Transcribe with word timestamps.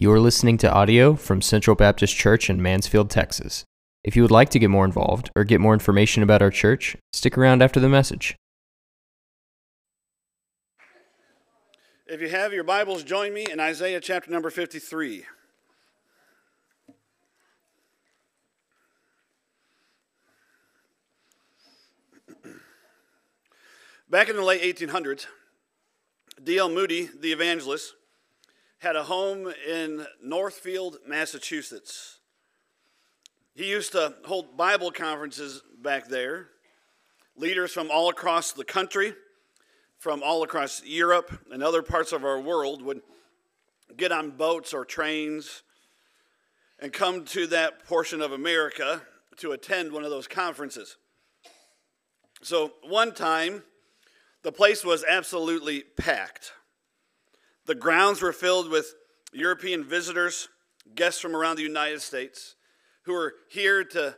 You 0.00 0.12
are 0.12 0.20
listening 0.20 0.58
to 0.58 0.72
audio 0.72 1.16
from 1.16 1.42
Central 1.42 1.74
Baptist 1.74 2.14
Church 2.14 2.48
in 2.48 2.62
Mansfield, 2.62 3.10
Texas. 3.10 3.64
If 4.04 4.14
you 4.14 4.22
would 4.22 4.30
like 4.30 4.48
to 4.50 4.60
get 4.60 4.70
more 4.70 4.84
involved 4.84 5.28
or 5.34 5.42
get 5.42 5.60
more 5.60 5.72
information 5.72 6.22
about 6.22 6.40
our 6.40 6.52
church, 6.52 6.96
stick 7.12 7.36
around 7.36 7.64
after 7.64 7.80
the 7.80 7.88
message. 7.88 8.36
If 12.06 12.20
you 12.20 12.28
have 12.28 12.52
your 12.52 12.62
Bibles, 12.62 13.02
join 13.02 13.34
me 13.34 13.48
in 13.50 13.58
Isaiah 13.58 13.98
chapter 13.98 14.30
number 14.30 14.50
53. 14.50 15.24
Back 24.08 24.28
in 24.28 24.36
the 24.36 24.44
late 24.44 24.62
1800s, 24.62 25.26
D.L. 26.40 26.68
Moody, 26.68 27.10
the 27.18 27.32
evangelist, 27.32 27.94
had 28.78 28.94
a 28.94 29.02
home 29.02 29.52
in 29.66 30.06
Northfield, 30.22 30.98
Massachusetts. 31.06 32.18
He 33.54 33.68
used 33.68 33.92
to 33.92 34.14
hold 34.24 34.56
Bible 34.56 34.92
conferences 34.92 35.62
back 35.82 36.08
there. 36.08 36.48
Leaders 37.36 37.72
from 37.72 37.90
all 37.90 38.08
across 38.08 38.52
the 38.52 38.64
country, 38.64 39.14
from 39.98 40.22
all 40.22 40.44
across 40.44 40.82
Europe 40.84 41.40
and 41.50 41.62
other 41.62 41.82
parts 41.82 42.12
of 42.12 42.24
our 42.24 42.40
world 42.40 42.82
would 42.82 43.02
get 43.96 44.12
on 44.12 44.30
boats 44.30 44.72
or 44.72 44.84
trains 44.84 45.62
and 46.78 46.92
come 46.92 47.24
to 47.24 47.48
that 47.48 47.84
portion 47.84 48.20
of 48.20 48.30
America 48.30 49.02
to 49.38 49.52
attend 49.52 49.92
one 49.92 50.04
of 50.04 50.10
those 50.10 50.28
conferences. 50.28 50.96
So, 52.42 52.74
one 52.84 53.12
time, 53.12 53.64
the 54.42 54.52
place 54.52 54.84
was 54.84 55.04
absolutely 55.04 55.80
packed. 55.80 56.52
The 57.68 57.74
grounds 57.74 58.22
were 58.22 58.32
filled 58.32 58.70
with 58.70 58.94
European 59.30 59.84
visitors, 59.84 60.48
guests 60.94 61.20
from 61.20 61.36
around 61.36 61.56
the 61.56 61.62
United 61.62 62.00
States, 62.00 62.54
who 63.02 63.12
were 63.12 63.34
here 63.50 63.84
to, 63.84 64.16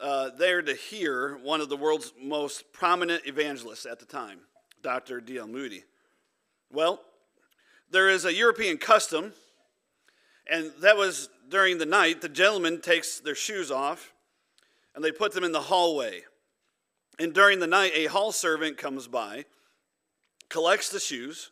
uh, 0.00 0.30
there 0.38 0.62
to 0.62 0.72
hear 0.72 1.36
one 1.42 1.60
of 1.60 1.68
the 1.68 1.76
world's 1.76 2.12
most 2.16 2.72
prominent 2.72 3.26
evangelists 3.26 3.86
at 3.86 3.98
the 3.98 4.04
time, 4.04 4.38
Dr. 4.82 5.20
D.L. 5.20 5.48
Moody. 5.48 5.82
Well, 6.70 7.00
there 7.90 8.08
is 8.08 8.24
a 8.24 8.32
European 8.32 8.78
custom, 8.78 9.32
and 10.48 10.70
that 10.78 10.96
was 10.96 11.28
during 11.48 11.78
the 11.78 11.86
night, 11.86 12.20
the 12.20 12.28
gentleman 12.28 12.80
takes 12.80 13.18
their 13.18 13.34
shoes 13.34 13.72
off 13.72 14.12
and 14.94 15.02
they 15.02 15.10
put 15.10 15.32
them 15.32 15.42
in 15.42 15.50
the 15.50 15.62
hallway. 15.62 16.22
And 17.18 17.34
during 17.34 17.58
the 17.58 17.66
night, 17.66 17.90
a 17.96 18.06
hall 18.06 18.30
servant 18.30 18.78
comes 18.78 19.08
by, 19.08 19.46
collects 20.48 20.88
the 20.88 21.00
shoes, 21.00 21.50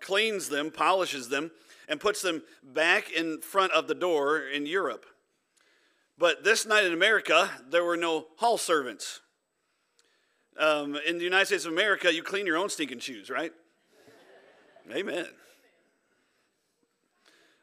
cleans 0.00 0.48
them, 0.48 0.70
polishes 0.70 1.28
them, 1.28 1.50
and 1.88 2.00
puts 2.00 2.22
them 2.22 2.42
back 2.62 3.10
in 3.10 3.40
front 3.40 3.72
of 3.72 3.88
the 3.88 3.94
door 3.94 4.40
in 4.40 4.66
Europe. 4.66 5.06
But 6.18 6.44
this 6.44 6.66
night 6.66 6.84
in 6.84 6.92
America, 6.92 7.50
there 7.70 7.84
were 7.84 7.96
no 7.96 8.26
hall 8.36 8.58
servants. 8.58 9.20
Um, 10.58 10.98
in 11.06 11.18
the 11.18 11.24
United 11.24 11.46
States 11.46 11.64
of 11.64 11.72
America, 11.72 12.12
you 12.12 12.22
clean 12.22 12.44
your 12.44 12.56
own 12.56 12.68
stinking 12.68 12.98
shoes, 12.98 13.30
right? 13.30 13.52
Amen. 14.90 15.26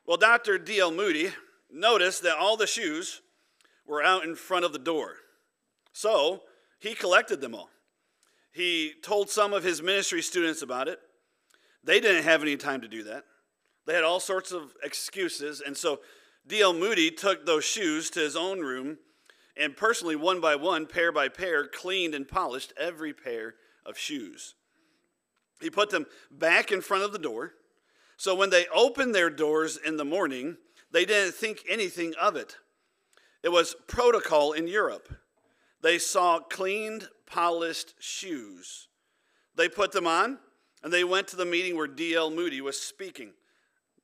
Well, 0.05 0.17
Dr. 0.17 0.57
D.L. 0.57 0.91
Moody 0.91 1.29
noticed 1.71 2.23
that 2.23 2.37
all 2.37 2.55
the 2.55 2.67
shoes 2.67 3.21
were 3.85 4.01
out 4.01 4.23
in 4.23 4.35
front 4.35 4.63
of 4.63 4.71
the 4.71 4.79
door. 4.79 5.15
So 5.91 6.43
he 6.79 6.93
collected 6.93 7.41
them 7.41 7.55
all. 7.55 7.69
He 8.51 8.93
told 9.01 9.29
some 9.29 9.53
of 9.53 9.63
his 9.63 9.81
ministry 9.81 10.21
students 10.21 10.61
about 10.61 10.87
it. 10.87 10.99
They 11.85 12.01
didn't 12.01 12.23
have 12.23 12.41
any 12.41 12.57
time 12.57 12.81
to 12.81 12.87
do 12.87 13.03
that. 13.03 13.23
They 13.85 13.93
had 13.93 14.03
all 14.03 14.19
sorts 14.19 14.51
of 14.51 14.73
excuses. 14.83 15.61
And 15.61 15.77
so 15.77 16.01
D.L. 16.47 16.73
Moody 16.73 17.11
took 17.11 17.45
those 17.45 17.63
shoes 17.63 18.09
to 18.11 18.19
his 18.19 18.35
own 18.35 18.59
room 18.59 18.97
and 19.57 19.77
personally, 19.77 20.15
one 20.15 20.41
by 20.41 20.55
one, 20.55 20.85
pair 20.85 21.11
by 21.11 21.29
pair, 21.29 21.65
cleaned 21.65 22.13
and 22.13 22.27
polished 22.27 22.73
every 22.77 23.13
pair 23.13 23.55
of 23.85 23.97
shoes. 23.97 24.55
He 25.61 25.69
put 25.69 25.89
them 25.89 26.07
back 26.29 26.71
in 26.71 26.81
front 26.81 27.03
of 27.03 27.13
the 27.13 27.19
door. 27.19 27.53
So 28.17 28.35
when 28.35 28.49
they 28.49 28.65
opened 28.73 29.15
their 29.15 29.29
doors 29.29 29.77
in 29.77 29.97
the 29.97 30.05
morning, 30.05 30.57
they 30.91 31.05
didn't 31.05 31.35
think 31.35 31.63
anything 31.69 32.13
of 32.19 32.35
it. 32.35 32.57
It 33.43 33.49
was 33.49 33.75
protocol 33.87 34.51
in 34.51 34.67
Europe. 34.67 35.13
They 35.81 35.99
saw 35.99 36.39
cleaned, 36.39 37.07
polished 37.25 37.93
shoes. 37.99 38.87
They 39.55 39.69
put 39.69 39.93
them 39.93 40.07
on, 40.07 40.39
and 40.85 40.93
they 40.93 41.03
went 41.03 41.27
to 41.27 41.35
the 41.35 41.45
meeting 41.45 41.75
where 41.75 41.87
D.L. 41.87 42.29
Moody 42.29 42.61
was 42.61 42.79
speaking. 42.79 43.31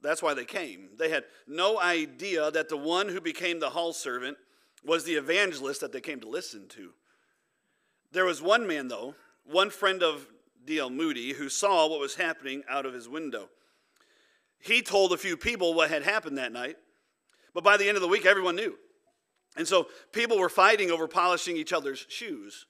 That's 0.02 0.24
why 0.24 0.34
they 0.34 0.46
came. 0.46 0.90
They 0.98 1.12
had 1.12 1.26
no 1.48 1.80
idea 1.80 2.50
that 2.50 2.70
the 2.70 2.76
one 2.76 3.08
who 3.08 3.22
became 3.22 3.60
the 3.60 3.70
hall 3.70 3.94
servant 3.94 4.36
was 4.84 5.04
the 5.04 5.14
evangelist 5.14 5.82
that 5.82 5.92
they 5.92 6.02
came 6.02 6.20
to 6.22 6.28
listen 6.28 6.68
to. 6.70 6.90
There 8.12 8.26
was 8.26 8.42
one 8.42 8.66
man, 8.66 8.88
though, 8.88 9.14
one 9.46 9.70
friend 9.70 10.02
of 10.02 10.26
D.L. 10.66 10.90
Moody, 10.90 11.34
who 11.34 11.50
saw 11.50 11.88
what 11.88 12.00
was 12.00 12.16
happening 12.16 12.64
out 12.68 12.88
of 12.88 12.96
his 12.96 13.08
window. 13.08 13.50
He 14.58 14.82
told 14.82 15.14
a 15.14 15.18
few 15.18 15.38
people 15.38 15.76
what 15.76 15.92
had 15.92 16.02
happened 16.02 16.40
that 16.40 16.52
night, 16.52 16.78
but 17.54 17.64
by 17.64 17.78
the 17.78 17.88
end 17.88 17.96
of 17.96 18.02
the 18.02 18.08
week, 18.08 18.26
everyone 18.26 18.56
knew. 18.56 18.76
And 19.56 19.68
so 19.68 19.86
people 20.14 20.40
were 20.40 20.50
fighting 20.50 20.90
over 20.90 21.08
polishing 21.08 21.58
each 21.58 21.74
other's 21.74 22.08
shoes. 22.10 22.66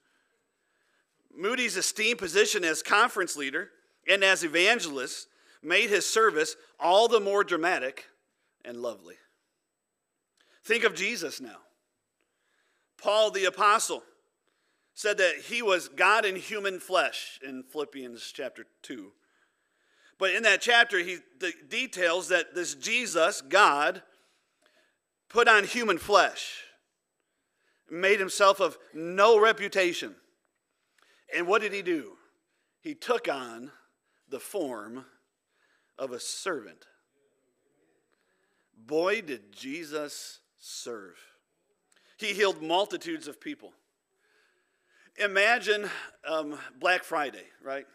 Moody's 1.34 1.78
esteemed 1.78 2.20
position 2.20 2.66
as 2.66 2.84
conference 2.84 3.38
leader 3.38 3.70
and 4.08 4.24
as 4.24 4.44
evangelist 4.44 5.28
made 5.62 5.90
his 5.90 6.08
service 6.08 6.56
all 6.80 7.08
the 7.08 7.20
more 7.20 7.44
dramatic 7.44 8.06
and 8.66 8.78
lovely. 8.78 9.16
Think 10.64 10.84
of 10.84 10.96
Jesus 10.96 11.42
now. 11.42 11.58
Paul 12.98 13.32
the 13.32 13.46
Apostle 13.46 14.04
said 14.94 15.18
that 15.18 15.36
he 15.48 15.62
was 15.62 15.88
God 15.88 16.26
in 16.26 16.36
human 16.36 16.80
flesh 16.80 17.40
in 17.44 17.64
Philippians 17.64 18.32
chapter 18.34 18.66
2. 18.84 19.12
But 20.20 20.32
in 20.32 20.44
that 20.44 20.62
chapter, 20.62 21.00
he 21.00 21.18
details 21.68 22.28
that 22.28 22.54
this 22.54 22.76
Jesus, 22.76 23.42
God, 23.42 24.04
put 25.30 25.48
on 25.48 25.64
human 25.64 25.98
flesh, 25.98 26.62
made 27.90 28.20
himself 28.20 28.60
of 28.60 28.78
no 28.94 29.40
reputation. 29.40 30.16
And 31.36 31.48
what 31.48 31.62
did 31.62 31.74
he 31.74 31.82
do? 31.82 32.18
He 32.82 32.94
took 32.94 33.28
on 33.28 33.72
the 34.32 34.40
form 34.40 35.06
of 36.00 36.12
a 36.12 36.20
servant. 36.20 36.88
Boy, 38.76 39.22
did 39.22 39.52
Jesus 39.52 40.40
serve. 40.58 41.20
He 42.18 42.34
healed 42.34 42.62
multitudes 42.62 43.28
of 43.28 43.40
people. 43.40 43.74
Imagine 45.18 45.90
um, 46.28 46.58
Black 46.80 47.04
Friday, 47.04 47.46
right? 47.64 47.86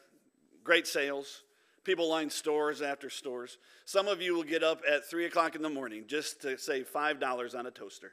Great 0.63 0.87
sales. 0.87 1.43
People 1.85 2.09
line 2.11 2.31
stores 2.31 2.83
after 2.83 3.09
stores. 3.09 3.59
Some 3.85 4.09
of 4.09 4.21
you 4.21 4.35
will 4.35 4.43
get 4.43 4.63
up 4.63 4.83
at 4.89 5.09
3 5.09 5.25
o'clock 5.25 5.55
in 5.55 5.63
the 5.63 5.71
morning 5.71 6.05
just 6.07 6.43
to 6.43 6.59
save 6.59 6.91
$5 6.93 7.59
on 7.59 7.67
a 7.67 7.71
toaster. 7.71 8.13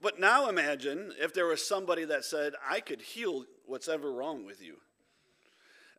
But 0.00 0.20
now 0.20 0.50
imagine 0.50 1.12
if 1.18 1.32
there 1.32 1.46
was 1.46 1.66
somebody 1.66 2.04
that 2.04 2.26
said, 2.26 2.52
I 2.68 2.80
could 2.80 3.00
heal 3.00 3.46
what's 3.64 3.88
ever 3.88 4.12
wrong 4.12 4.44
with 4.44 4.62
you. 4.62 4.76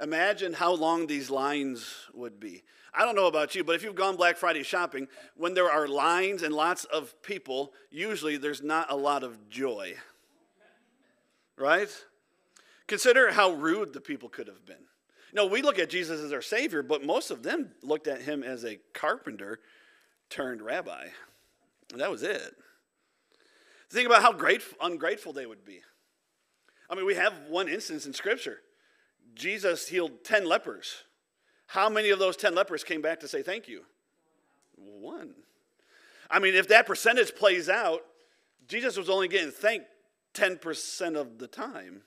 Imagine 0.02 0.54
how 0.54 0.74
long 0.74 1.08
these 1.08 1.30
lines 1.30 1.86
would 2.14 2.40
be. 2.40 2.64
I 2.94 3.06
don't 3.06 3.16
know 3.16 3.28
about 3.28 3.56
you, 3.56 3.64
but 3.64 3.76
if 3.76 3.84
you've 3.84 3.96
gone 3.96 4.16
Black 4.16 4.38
Friday 4.38 4.64
shopping, 4.64 5.08
when 5.36 5.54
there 5.54 5.70
are 5.70 5.88
lines 5.88 6.44
and 6.44 6.54
lots 6.54 6.86
of 6.86 7.22
people, 7.22 7.74
usually 7.92 8.38
there's 8.38 8.62
not 8.62 8.92
a 8.92 8.96
lot 8.96 9.24
of 9.24 9.50
joy. 9.50 9.96
Right? 11.58 11.90
Consider 12.88 13.32
how 13.32 13.52
rude 13.54 13.94
the 13.94 14.02
people 14.02 14.30
could 14.30 14.48
have 14.48 14.66
been. 14.66 14.76
Know, 15.34 15.48
we 15.48 15.62
look 15.62 15.80
at 15.80 15.90
Jesus 15.90 16.22
as 16.22 16.32
our 16.32 16.42
Savior, 16.42 16.82
but 16.82 17.04
most 17.04 17.30
of 17.30 17.44
them 17.44 17.72
looked 17.84 18.08
at 18.08 18.22
him 18.22 18.42
as 18.42 18.64
a 18.64 18.80
carpenter 18.94 19.60
turned 20.30 20.62
rabbi. 20.62 21.08
And 21.92 22.00
that 22.00 22.10
was 22.10 22.24
it. 22.24 22.56
Think 23.90 24.08
about 24.08 24.22
how 24.22 24.32
grateful, 24.32 24.78
ungrateful 24.82 25.34
they 25.34 25.46
would 25.46 25.66
be. 25.66 25.82
I 26.90 26.96
mean, 26.96 27.06
we 27.06 27.16
have 27.16 27.34
one 27.50 27.68
instance 27.68 28.06
in 28.06 28.14
Scripture 28.14 28.60
Jesus 29.36 29.88
healed 29.88 30.24
10 30.24 30.46
lepers. 30.46 31.04
How 31.68 31.90
many 31.90 32.10
of 32.10 32.20
those 32.20 32.38
10 32.38 32.56
lepers 32.56 32.84
came 32.84 33.02
back 33.02 33.20
to 33.20 33.28
say 33.28 33.42
thank 33.42 33.68
you? 33.68 33.84
One. 34.78 35.34
I 36.30 36.40
mean, 36.40 36.56
if 36.56 36.68
that 36.70 36.88
percentage 36.88 37.36
plays 37.36 37.70
out, 37.70 38.02
Jesus 38.68 38.98
was 38.98 39.10
only 39.10 39.28
getting 39.28 39.52
thanked 39.52 39.88
10% 40.34 41.16
of 41.16 41.38
the 41.38 41.48
time. 41.48 42.02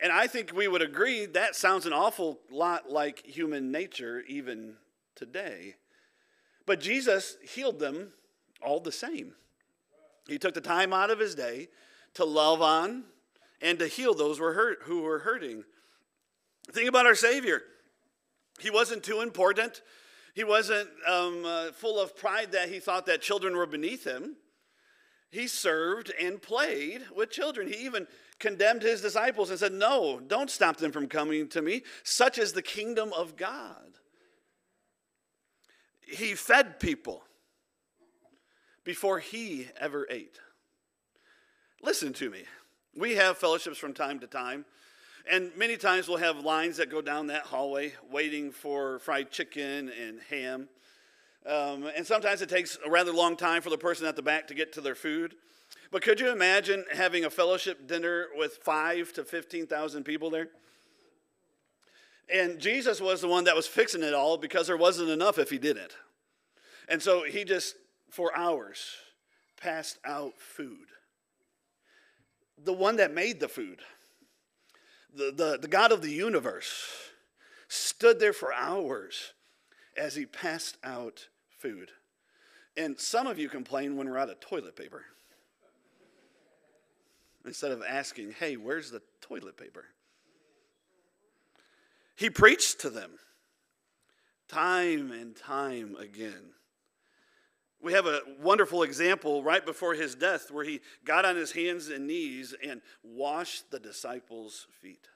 And 0.00 0.12
I 0.12 0.26
think 0.26 0.52
we 0.54 0.68
would 0.68 0.82
agree 0.82 1.26
that 1.26 1.56
sounds 1.56 1.86
an 1.86 1.92
awful 1.92 2.40
lot 2.50 2.90
like 2.90 3.24
human 3.24 3.72
nature 3.72 4.22
even 4.28 4.74
today. 5.14 5.76
But 6.66 6.80
Jesus 6.80 7.36
healed 7.42 7.78
them 7.78 8.12
all 8.62 8.80
the 8.80 8.92
same. 8.92 9.32
He 10.28 10.38
took 10.38 10.54
the 10.54 10.60
time 10.60 10.92
out 10.92 11.10
of 11.10 11.18
his 11.18 11.34
day 11.34 11.68
to 12.14 12.24
love 12.24 12.60
on 12.62 13.04
and 13.60 13.78
to 13.78 13.86
heal 13.86 14.14
those 14.14 14.38
who 14.38 15.02
were 15.02 15.20
hurting. 15.20 15.64
Think 16.72 16.88
about 16.88 17.06
our 17.06 17.14
Savior. 17.14 17.62
He 18.58 18.70
wasn't 18.70 19.02
too 19.02 19.20
important. 19.20 19.82
He 20.34 20.44
wasn't 20.44 20.88
um, 21.06 21.44
uh, 21.44 21.72
full 21.72 22.00
of 22.00 22.16
pride 22.16 22.52
that 22.52 22.68
he 22.68 22.80
thought 22.80 23.06
that 23.06 23.22
children 23.22 23.56
were 23.56 23.66
beneath 23.66 24.04
him. 24.04 24.36
He 25.30 25.46
served 25.46 26.12
and 26.20 26.40
played 26.40 27.02
with 27.14 27.30
children. 27.30 27.68
He 27.68 27.84
even 27.84 28.06
condemned 28.38 28.82
his 28.82 29.02
disciples 29.02 29.50
and 29.50 29.58
said, 29.58 29.72
No, 29.72 30.20
don't 30.20 30.50
stop 30.50 30.78
them 30.78 30.92
from 30.92 31.08
coming 31.08 31.48
to 31.48 31.62
me. 31.62 31.82
Such 32.02 32.38
is 32.38 32.52
the 32.52 32.62
kingdom 32.62 33.12
of 33.12 33.36
God. 33.36 33.98
He 36.00 36.34
fed 36.34 36.80
people 36.80 37.22
before 38.84 39.18
he 39.18 39.68
ever 39.78 40.06
ate. 40.10 40.38
Listen 41.82 42.12
to 42.14 42.30
me. 42.30 42.44
We 42.96 43.16
have 43.16 43.36
fellowships 43.36 43.78
from 43.78 43.92
time 43.92 44.18
to 44.20 44.26
time, 44.26 44.64
and 45.30 45.50
many 45.56 45.76
times 45.76 46.08
we'll 46.08 46.18
have 46.18 46.38
lines 46.38 46.76
that 46.78 46.90
go 46.90 47.00
down 47.00 47.26
that 47.28 47.42
hallway 47.42 47.92
waiting 48.10 48.50
for 48.50 48.98
fried 49.00 49.30
chicken 49.30 49.90
and 49.90 50.20
ham. 50.30 50.68
Um, 51.46 51.88
and 51.96 52.06
sometimes 52.06 52.42
it 52.42 52.48
takes 52.48 52.78
a 52.84 52.90
rather 52.90 53.12
long 53.12 53.36
time 53.36 53.62
for 53.62 53.70
the 53.70 53.78
person 53.78 54.06
at 54.06 54.16
the 54.16 54.22
back 54.22 54.48
to 54.48 54.54
get 54.54 54.72
to 54.74 54.80
their 54.80 54.94
food. 54.94 55.34
But 55.90 56.02
could 56.02 56.20
you 56.20 56.30
imagine 56.30 56.84
having 56.92 57.24
a 57.24 57.30
fellowship 57.30 57.86
dinner 57.86 58.26
with 58.36 58.58
five 58.62 59.12
to 59.14 59.24
15,000 59.24 60.04
people 60.04 60.30
there? 60.30 60.48
And 62.32 62.58
Jesus 62.58 63.00
was 63.00 63.22
the 63.22 63.28
one 63.28 63.44
that 63.44 63.56
was 63.56 63.66
fixing 63.66 64.02
it 64.02 64.12
all 64.12 64.36
because 64.36 64.66
there 64.66 64.76
wasn't 64.76 65.08
enough 65.08 65.38
if 65.38 65.48
he 65.48 65.58
didn't. 65.58 65.96
And 66.88 67.02
so 67.02 67.24
he 67.24 67.44
just, 67.44 67.74
for 68.10 68.36
hours, 68.36 68.96
passed 69.60 69.98
out 70.04 70.34
food. 70.38 70.86
The 72.62 72.72
one 72.72 72.96
that 72.96 73.14
made 73.14 73.40
the 73.40 73.48
food, 73.48 73.80
the, 75.14 75.32
the, 75.34 75.58
the 75.60 75.68
God 75.68 75.92
of 75.92 76.02
the 76.02 76.10
universe, 76.10 76.86
stood 77.68 78.18
there 78.18 78.32
for 78.32 78.52
hours 78.52 79.32
as 79.96 80.14
he 80.14 80.26
passed 80.26 80.76
out 80.82 81.28
food. 81.58 81.90
And 82.76 82.98
some 82.98 83.26
of 83.26 83.38
you 83.38 83.48
complain 83.48 83.96
when 83.96 84.08
we're 84.08 84.18
out 84.18 84.30
of 84.30 84.40
toilet 84.40 84.76
paper 84.76 85.04
instead 87.44 87.72
of 87.72 87.82
asking, 87.86 88.32
hey, 88.38 88.56
where's 88.56 88.90
the 88.90 89.02
toilet 89.20 89.56
paper? 89.56 89.84
He 92.16 92.30
preached 92.30 92.80
to 92.80 92.90
them 92.90 93.12
time 94.48 95.12
and 95.12 95.36
time 95.36 95.96
again. 95.96 96.52
We 97.80 97.92
have 97.92 98.06
a 98.06 98.20
wonderful 98.40 98.82
example 98.82 99.42
right 99.42 99.64
before 99.64 99.94
his 99.94 100.14
death 100.14 100.50
where 100.50 100.64
he 100.64 100.80
got 101.04 101.24
on 101.24 101.36
his 101.36 101.52
hands 101.52 101.88
and 101.88 102.06
knees 102.06 102.54
and 102.66 102.80
washed 103.02 103.70
the 103.70 103.78
disciples' 103.78 104.66
feet. 104.82 105.06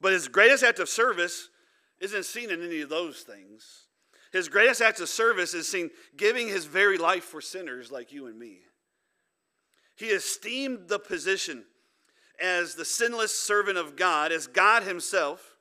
But 0.00 0.12
his 0.12 0.28
greatest 0.28 0.64
act 0.64 0.78
of 0.78 0.88
service 0.88 1.48
isn't 2.00 2.24
seen 2.24 2.50
in 2.50 2.62
any 2.62 2.80
of 2.80 2.88
those 2.88 3.20
things. 3.20 3.86
His 4.32 4.48
greatest 4.48 4.80
act 4.80 5.00
of 5.00 5.08
service 5.08 5.54
is 5.54 5.68
seen 5.68 5.90
giving 6.16 6.48
his 6.48 6.64
very 6.64 6.98
life 6.98 7.24
for 7.24 7.40
sinners 7.40 7.92
like 7.92 8.10
you 8.10 8.26
and 8.26 8.38
me. 8.38 8.60
He 9.96 10.06
esteemed 10.06 10.88
the 10.88 10.98
position 10.98 11.64
as 12.42 12.74
the 12.74 12.84
sinless 12.84 13.38
servant 13.38 13.78
of 13.78 13.96
God, 13.96 14.32
as 14.32 14.46
God 14.46 14.82
Himself 14.82 15.56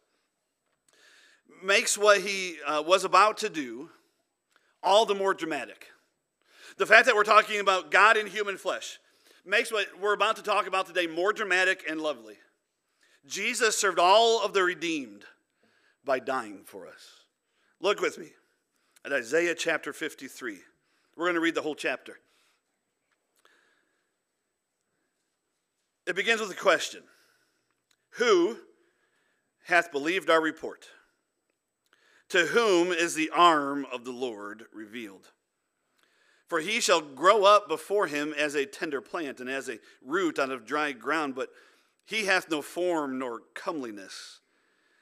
makes 1.63 1.97
what 1.97 2.21
He 2.21 2.57
uh, 2.65 2.81
was 2.81 3.03
about 3.03 3.37
to 3.39 3.49
do 3.49 3.89
all 4.83 5.05
the 5.05 5.15
more 5.15 5.33
dramatic. 5.33 5.87
The 6.77 6.85
fact 6.85 7.05
that 7.05 7.15
we're 7.15 7.23
talking 7.23 7.59
about 7.59 7.91
God 7.91 8.17
in 8.17 8.27
human 8.27 8.57
flesh 8.57 8.99
makes 9.45 9.71
what 9.71 9.87
we're 9.99 10.13
about 10.13 10.37
to 10.37 10.43
talk 10.43 10.67
about 10.67 10.87
today 10.87 11.07
more 11.07 11.33
dramatic 11.33 11.83
and 11.89 12.01
lovely. 12.01 12.37
Jesus 13.25 13.77
served 13.77 13.99
all 13.99 14.43
of 14.43 14.53
the 14.53 14.63
redeemed 14.63 15.23
by 16.03 16.19
dying 16.19 16.61
for 16.65 16.87
us. 16.87 17.25
Look 17.79 18.01
with 18.01 18.17
me 18.17 18.31
at 19.05 19.13
Isaiah 19.13 19.55
chapter 19.55 19.93
53. 19.93 20.57
We're 21.15 21.25
going 21.25 21.35
to 21.35 21.41
read 21.41 21.55
the 21.55 21.61
whole 21.61 21.75
chapter. 21.75 22.19
It 26.05 26.15
begins 26.15 26.41
with 26.41 26.51
a 26.51 26.55
question 26.55 27.03
Who 28.11 28.57
hath 29.65 29.91
believed 29.91 30.29
our 30.29 30.41
report? 30.41 30.87
To 32.33 32.47
whom 32.47 32.91
is 32.91 33.13
the 33.13 33.29
arm 33.29 33.85
of 33.93 34.05
the 34.05 34.11
Lord 34.11 34.65
revealed? 34.73 35.29
For 36.47 36.61
he 36.61 36.81
shall 36.81 36.99
grow 36.99 37.43
up 37.43 37.67
before 37.67 38.07
him 38.07 38.33
as 38.35 38.55
a 38.55 38.65
tender 38.65 39.01
plant 39.01 39.39
and 39.39 39.47
as 39.47 39.69
a 39.69 39.77
root 40.03 40.39
out 40.39 40.49
of 40.49 40.65
dry 40.65 40.93
ground, 40.93 41.35
but 41.35 41.49
he 42.07 42.25
hath 42.25 42.49
no 42.49 42.63
form 42.63 43.19
nor 43.19 43.41
comeliness. 43.53 44.39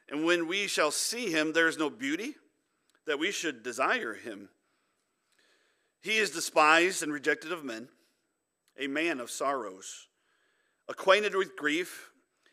And 0.10 0.26
when 0.26 0.46
we 0.46 0.68
shall 0.68 0.92
see 0.92 1.32
him, 1.32 1.54
there 1.54 1.70
is 1.70 1.78
no 1.78 1.90
beauty 1.90 2.36
that 3.08 3.18
we 3.18 3.32
should 3.32 3.64
desire 3.64 4.14
him. 4.14 4.50
He 6.02 6.18
is 6.18 6.32
despised 6.32 7.02
and 7.02 7.14
rejected 7.14 7.54
of 7.54 7.64
men, 7.64 7.88
a 8.78 8.88
man 8.88 9.22
of 9.22 9.32
sorrows 9.32 10.10
acquainted 10.90 11.34
with 11.34 11.56
grief, 11.56 12.11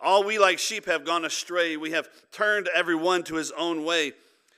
All 0.00 0.24
we 0.24 0.38
like 0.38 0.58
sheep 0.58 0.86
have 0.86 1.04
gone 1.04 1.24
astray. 1.24 1.76
We 1.76 1.90
have 1.90 2.08
turned 2.30 2.68
every 2.74 2.94
one 2.94 3.24
to 3.24 3.34
his 3.34 3.50
own 3.52 3.84
way. 3.84 4.12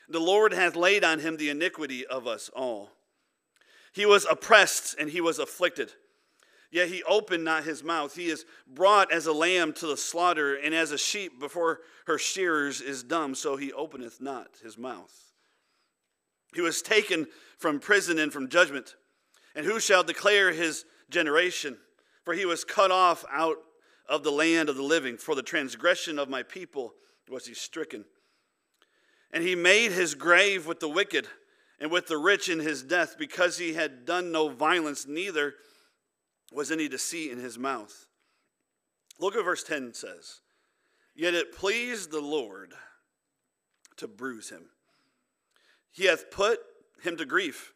The 0.08 0.20
Lord 0.20 0.52
hath 0.52 0.76
laid 0.76 1.04
on 1.04 1.20
him 1.20 1.36
the 1.36 1.50
iniquity 1.50 2.06
of 2.06 2.26
us 2.26 2.50
all. 2.54 2.90
He 3.92 4.06
was 4.06 4.26
oppressed 4.30 4.96
and 4.98 5.10
he 5.10 5.20
was 5.20 5.38
afflicted. 5.38 5.92
Yet 6.70 6.88
he 6.88 7.02
opened 7.04 7.44
not 7.44 7.64
his 7.64 7.82
mouth. 7.82 8.14
He 8.14 8.28
is 8.28 8.44
brought 8.66 9.12
as 9.12 9.26
a 9.26 9.32
lamb 9.32 9.72
to 9.74 9.86
the 9.86 9.96
slaughter, 9.96 10.54
and 10.54 10.72
as 10.72 10.92
a 10.92 10.98
sheep 10.98 11.40
before 11.40 11.80
her 12.06 12.16
shearers 12.16 12.80
is 12.80 13.02
dumb, 13.02 13.34
so 13.34 13.56
he 13.56 13.72
openeth 13.72 14.20
not 14.20 14.48
his 14.62 14.78
mouth. 14.78 15.12
He 16.54 16.60
was 16.60 16.80
taken 16.80 17.26
from 17.58 17.80
prison 17.80 18.18
and 18.18 18.32
from 18.32 18.48
judgment. 18.48 18.94
And 19.56 19.66
who 19.66 19.80
shall 19.80 20.04
declare 20.04 20.52
his 20.52 20.84
generation? 21.08 21.76
For 22.24 22.34
he 22.34 22.46
was 22.46 22.64
cut 22.64 22.92
off 22.92 23.24
out 23.32 23.58
of 24.10 24.24
the 24.24 24.32
land 24.32 24.68
of 24.68 24.76
the 24.76 24.82
living. 24.82 25.16
For 25.16 25.34
the 25.34 25.42
transgression 25.42 26.18
of 26.18 26.28
my 26.28 26.42
people 26.42 26.92
was 27.30 27.46
he 27.46 27.54
stricken. 27.54 28.04
And 29.32 29.44
he 29.44 29.54
made 29.54 29.92
his 29.92 30.14
grave 30.14 30.66
with 30.66 30.80
the 30.80 30.88
wicked 30.88 31.28
and 31.78 31.90
with 31.90 32.08
the 32.08 32.18
rich 32.18 32.50
in 32.50 32.58
his 32.58 32.82
death, 32.82 33.16
because 33.18 33.56
he 33.56 33.72
had 33.72 34.04
done 34.04 34.32
no 34.32 34.50
violence, 34.50 35.06
neither 35.06 35.54
was 36.52 36.70
any 36.70 36.88
deceit 36.88 37.30
in 37.30 37.38
his 37.38 37.58
mouth. 37.58 38.06
Look 39.18 39.34
at 39.34 39.44
verse 39.44 39.62
10 39.62 39.94
says, 39.94 40.40
Yet 41.14 41.32
it 41.32 41.56
pleased 41.56 42.10
the 42.10 42.20
Lord 42.20 42.74
to 43.96 44.08
bruise 44.08 44.50
him. 44.50 44.64
He 45.90 46.04
hath 46.04 46.30
put 46.30 46.58
him 47.02 47.16
to 47.16 47.24
grief. 47.24 47.72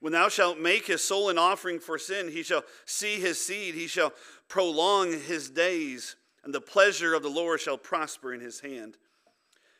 When 0.00 0.12
thou 0.12 0.28
shalt 0.28 0.58
make 0.58 0.86
his 0.86 1.02
soul 1.02 1.30
an 1.30 1.38
offering 1.38 1.80
for 1.80 1.98
sin, 1.98 2.28
he 2.28 2.42
shall 2.42 2.62
see 2.84 3.20
his 3.20 3.40
seed, 3.40 3.74
he 3.74 3.86
shall 3.86 4.12
prolong 4.48 5.12
his 5.12 5.50
days, 5.50 6.16
and 6.44 6.54
the 6.54 6.60
pleasure 6.60 7.14
of 7.14 7.22
the 7.22 7.28
Lord 7.28 7.60
shall 7.60 7.78
prosper 7.78 8.32
in 8.32 8.40
his 8.40 8.60
hand. 8.60 8.96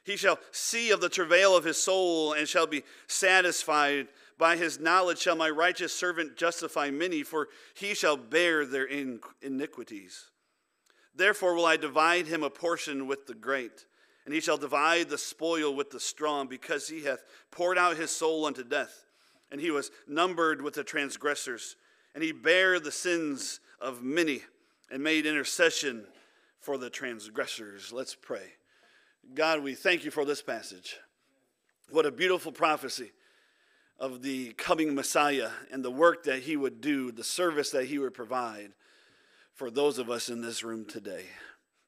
He 0.05 0.17
shall 0.17 0.39
see 0.51 0.91
of 0.91 1.01
the 1.01 1.09
travail 1.09 1.57
of 1.57 1.65
his 1.65 1.81
soul 1.81 2.33
and 2.33 2.49
shall 2.49 2.67
be 2.67 2.83
satisfied. 3.07 4.09
By 4.37 4.57
his 4.57 4.79
knowledge 4.79 5.19
shall 5.19 5.37
my 5.37 5.49
righteous 5.49 5.95
servant 5.95 6.37
justify 6.37 6.91
many, 6.91 7.23
for 7.23 7.49
he 7.75 7.95
shall 7.95 8.17
bear 8.17 8.67
their 8.67 8.85
iniquities. 9.41 10.31
Therefore 11.15 11.55
will 11.55 11.67
I 11.67 11.77
divide 11.77 12.27
him 12.27 12.43
a 12.43 12.51
portion 12.51 13.07
with 13.07 13.27
the 13.27 13.35
great, 13.35 13.87
and 14.25 14.35
he 14.35 14.41
shall 14.41 14.59
divide 14.59 15.09
the 15.09 15.19
spoil 15.19 15.75
with 15.75 15.91
the 15.91 16.01
strong, 16.01 16.49
because 16.49 16.89
he 16.89 17.05
hath 17.05 17.25
poured 17.51 17.79
out 17.79 17.97
his 17.97 18.11
soul 18.11 18.45
unto 18.45 18.65
death 18.65 19.05
and 19.55 19.61
he 19.61 19.71
was 19.71 19.93
numbered 20.09 20.61
with 20.61 20.75
the 20.75 20.83
transgressors. 20.83 21.77
And 22.13 22.25
he 22.25 22.33
bare 22.33 22.81
the 22.81 22.91
sins 22.91 23.61
of 23.81 24.03
many 24.03 24.43
and 24.91 25.03
made 25.03 25.27
intercession 25.27 26.07
for 26.61 26.79
the 26.79 26.91
transgressors. 26.91 27.93
Let's 27.93 28.15
pray. 28.15 28.53
God, 29.35 29.63
we 29.63 29.75
thank 29.75 30.05
you 30.05 30.11
for 30.11 30.25
this 30.25 30.43
passage. 30.43 30.97
What 31.91 32.07
a 32.07 32.11
beautiful 32.11 32.53
prophecy 32.53 33.13
of 33.99 34.23
the 34.23 34.53
coming 34.55 34.95
Messiah 34.95 35.51
and 35.71 35.85
the 35.85 35.91
work 35.91 36.25
that 36.25 36.41
he 36.41 36.57
would 36.57 36.81
do, 36.81 37.13
the 37.13 37.25
service 37.25 37.71
that 37.71 37.87
he 37.87 37.99
would 37.99 38.15
provide 38.15 38.73
for 39.55 39.71
those 39.71 39.99
of 39.99 40.11
us 40.11 40.29
in 40.29 40.41
this 40.41 40.65
room 40.65 40.85
today. 40.85 41.25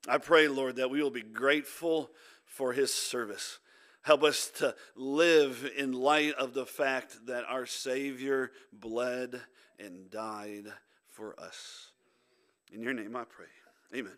I 0.09 0.19
pray, 0.19 0.47
Lord, 0.49 0.77
that 0.77 0.91
we 0.91 1.03
will 1.03 1.11
be 1.11 1.23
grateful 1.23 2.11
for 2.45 2.73
his 2.73 2.95
service. 2.95 3.59
Help 4.03 4.23
us 4.23 4.51
to 4.59 4.75
live 4.95 5.69
in 5.77 5.93
light 5.93 6.35
of 6.35 6.55
the 6.55 6.67
fact 6.67 7.27
that 7.27 7.45
our 7.49 7.67
Savior 7.67 8.53
bled 8.73 9.41
and 9.81 10.09
died 10.11 10.67
for 11.09 11.39
us. 11.41 11.91
In 12.73 12.83
your 12.83 12.93
name 12.93 13.17
I 13.17 13.25
pray. 13.25 13.47
Amen. 13.95 14.17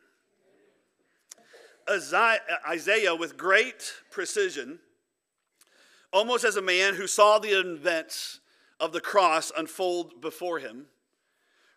Isaiah, 2.69 3.14
with 3.14 3.37
great 3.37 3.93
precision, 4.11 4.78
almost 6.12 6.45
as 6.45 6.57
a 6.57 6.62
man 6.62 6.95
who 6.95 7.07
saw 7.07 7.38
the 7.38 7.59
events 7.59 8.40
of 8.78 8.93
the 8.93 9.00
cross 9.00 9.50
unfold 9.57 10.21
before 10.21 10.59
him, 10.59 10.87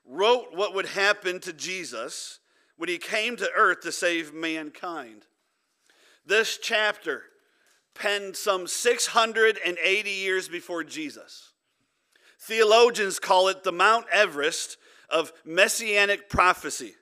wrote 0.05 0.47
what 0.53 0.73
would 0.73 0.87
happen 0.87 1.39
to 1.39 1.53
Jesus 1.53 2.39
when 2.77 2.89
he 2.89 2.97
came 2.97 3.37
to 3.37 3.49
earth 3.55 3.81
to 3.81 3.91
save 3.91 4.33
mankind. 4.33 5.25
This 6.25 6.59
chapter 6.61 7.23
penned 7.93 8.35
some 8.35 8.67
680 8.67 10.09
years 10.09 10.47
before 10.47 10.83
Jesus. 10.83 11.53
Theologians 12.39 13.19
call 13.19 13.47
it 13.47 13.63
the 13.63 13.71
Mount 13.71 14.05
Everest 14.11 14.77
of 15.11 15.33
messianic 15.45 16.29
prophecy. 16.29 16.95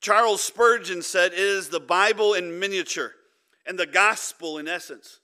Charles 0.00 0.42
Spurgeon 0.42 1.02
said 1.02 1.32
it 1.32 1.38
is 1.38 1.68
the 1.68 1.80
Bible 1.80 2.34
in 2.34 2.58
miniature 2.58 3.12
and 3.66 3.78
the 3.78 3.86
gospel 3.86 4.58
in 4.58 4.68
essence. 4.68 5.20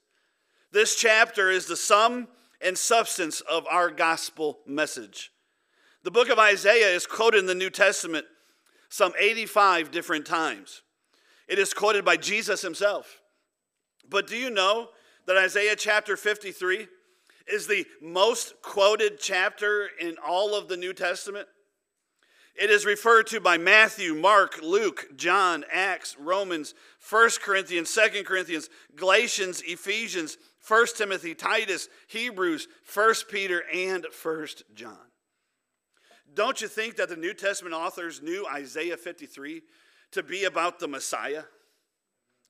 This 0.71 0.95
chapter 0.95 1.49
is 1.49 1.65
the 1.65 1.77
sum 1.77 2.27
and 2.61 2.77
substance 2.77 3.41
of 3.41 3.65
our 3.67 3.89
gospel 3.89 4.59
message. 4.65 5.31
The 6.03 6.11
book 6.11 6.29
of 6.29 6.39
Isaiah 6.39 6.93
is 6.93 7.07
quoted 7.07 7.39
in 7.39 7.45
the 7.45 7.55
New 7.55 7.69
Testament 7.69 8.25
some 8.89 9.13
85 9.19 9.91
different 9.91 10.25
times. 10.25 10.81
It 11.47 11.59
is 11.59 11.73
quoted 11.73 12.05
by 12.05 12.17
Jesus 12.17 12.61
himself. 12.61 13.21
But 14.09 14.27
do 14.27 14.37
you 14.37 14.49
know 14.49 14.89
that 15.25 15.37
Isaiah 15.37 15.75
chapter 15.75 16.15
53 16.17 16.87
is 17.47 17.67
the 17.67 17.85
most 18.01 18.53
quoted 18.61 19.19
chapter 19.19 19.89
in 19.99 20.15
all 20.25 20.55
of 20.55 20.67
the 20.67 20.77
New 20.77 20.93
Testament? 20.93 21.47
It 22.55 22.69
is 22.69 22.85
referred 22.85 23.27
to 23.27 23.41
by 23.41 23.57
Matthew, 23.57 24.15
Mark, 24.15 24.61
Luke, 24.61 25.07
John, 25.17 25.65
Acts, 25.71 26.15
Romans, 26.17 26.73
1 27.09 27.29
Corinthians, 27.41 27.93
2 27.93 28.23
Corinthians, 28.23 28.69
Galatians, 28.95 29.61
Ephesians, 29.65 30.37
1 30.65 30.87
Timothy, 30.95 31.35
Titus, 31.35 31.89
Hebrews, 32.07 32.67
1 32.93 33.13
Peter, 33.29 33.63
and 33.73 34.05
1 34.23 34.47
John. 34.73 34.97
Don't 36.33 36.61
you 36.61 36.67
think 36.69 36.95
that 36.95 37.09
the 37.09 37.17
New 37.17 37.33
Testament 37.33 37.75
authors 37.75 38.21
knew 38.21 38.47
Isaiah 38.47 38.97
53 38.97 39.61
to 40.11 40.23
be 40.23 40.45
about 40.45 40.79
the 40.79 40.87
Messiah? 40.87 41.43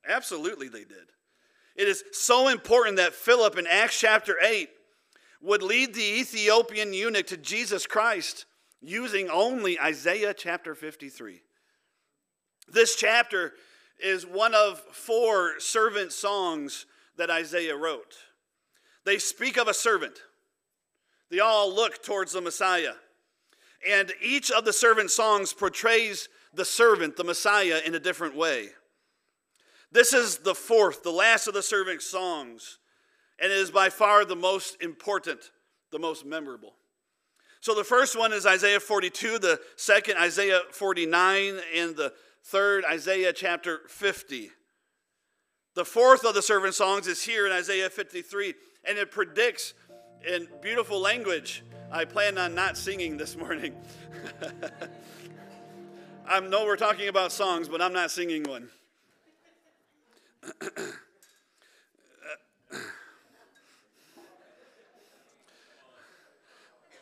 Absolutely, 0.08 0.68
they 0.68 0.84
did. 0.84 1.10
It 1.74 1.88
is 1.88 2.04
so 2.12 2.48
important 2.48 2.96
that 2.96 3.12
Philip 3.12 3.58
in 3.58 3.66
Acts 3.66 3.98
chapter 3.98 4.36
8 4.40 4.70
would 5.42 5.62
lead 5.62 5.94
the 5.94 6.20
Ethiopian 6.20 6.92
eunuch 6.92 7.26
to 7.26 7.36
Jesus 7.36 7.86
Christ 7.86 8.46
using 8.80 9.28
only 9.28 9.78
Isaiah 9.78 10.34
chapter 10.34 10.74
53. 10.74 11.42
This 12.68 12.96
chapter 12.96 13.52
is 13.98 14.26
one 14.26 14.54
of 14.54 14.80
four 14.92 15.58
servant 15.60 16.12
songs 16.12 16.86
that 17.16 17.30
Isaiah 17.30 17.76
wrote. 17.76 18.14
They 19.04 19.18
speak 19.18 19.56
of 19.56 19.68
a 19.68 19.74
servant, 19.74 20.18
they 21.30 21.40
all 21.40 21.74
look 21.74 22.02
towards 22.02 22.32
the 22.32 22.40
Messiah. 22.40 22.94
And 23.88 24.12
each 24.22 24.50
of 24.50 24.64
the 24.64 24.72
servant 24.72 25.10
songs 25.10 25.52
portrays 25.52 26.28
the 26.52 26.64
servant, 26.64 27.16
the 27.16 27.24
Messiah, 27.24 27.80
in 27.84 27.94
a 27.94 28.00
different 28.00 28.34
way. 28.34 28.70
This 29.92 30.12
is 30.12 30.38
the 30.38 30.54
fourth, 30.54 31.02
the 31.02 31.10
last 31.10 31.46
of 31.46 31.54
the 31.54 31.62
servant 31.62 32.02
songs, 32.02 32.78
and 33.40 33.52
it 33.52 33.58
is 33.58 33.70
by 33.70 33.90
far 33.90 34.24
the 34.24 34.34
most 34.34 34.82
important, 34.82 35.52
the 35.92 35.98
most 35.98 36.24
memorable. 36.24 36.74
So 37.66 37.74
the 37.74 37.82
first 37.82 38.16
one 38.16 38.32
is 38.32 38.46
Isaiah 38.46 38.78
42, 38.78 39.40
the 39.40 39.60
second, 39.74 40.18
Isaiah 40.18 40.60
49, 40.70 41.58
and 41.74 41.96
the 41.96 42.12
third, 42.44 42.84
Isaiah 42.84 43.32
chapter 43.32 43.80
50. 43.88 44.52
The 45.74 45.84
fourth 45.84 46.24
of 46.24 46.36
the 46.36 46.42
servant 46.42 46.74
songs 46.74 47.08
is 47.08 47.24
here 47.24 47.44
in 47.44 47.50
Isaiah 47.50 47.90
53, 47.90 48.54
and 48.84 48.96
it 48.96 49.10
predicts 49.10 49.74
in 50.24 50.46
beautiful 50.62 51.00
language. 51.00 51.64
I 51.90 52.04
plan 52.04 52.38
on 52.38 52.54
not 52.54 52.78
singing 52.78 53.16
this 53.16 53.36
morning. 53.36 53.74
I 56.28 56.38
know 56.38 56.66
we're 56.66 56.76
talking 56.76 57.08
about 57.08 57.32
songs, 57.32 57.68
but 57.68 57.82
I'm 57.82 57.92
not 57.92 58.12
singing 58.12 58.44
one. 58.44 58.68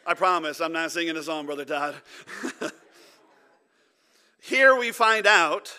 I 0.06 0.14
promise 0.14 0.61
I'm 0.61 0.73
not 0.73 0.92
singing 0.92 1.16
a 1.16 1.23
song, 1.23 1.46
Brother 1.46 1.64
Todd. 1.64 1.94
Here 4.42 4.76
we 4.76 4.92
find 4.92 5.26
out 5.26 5.73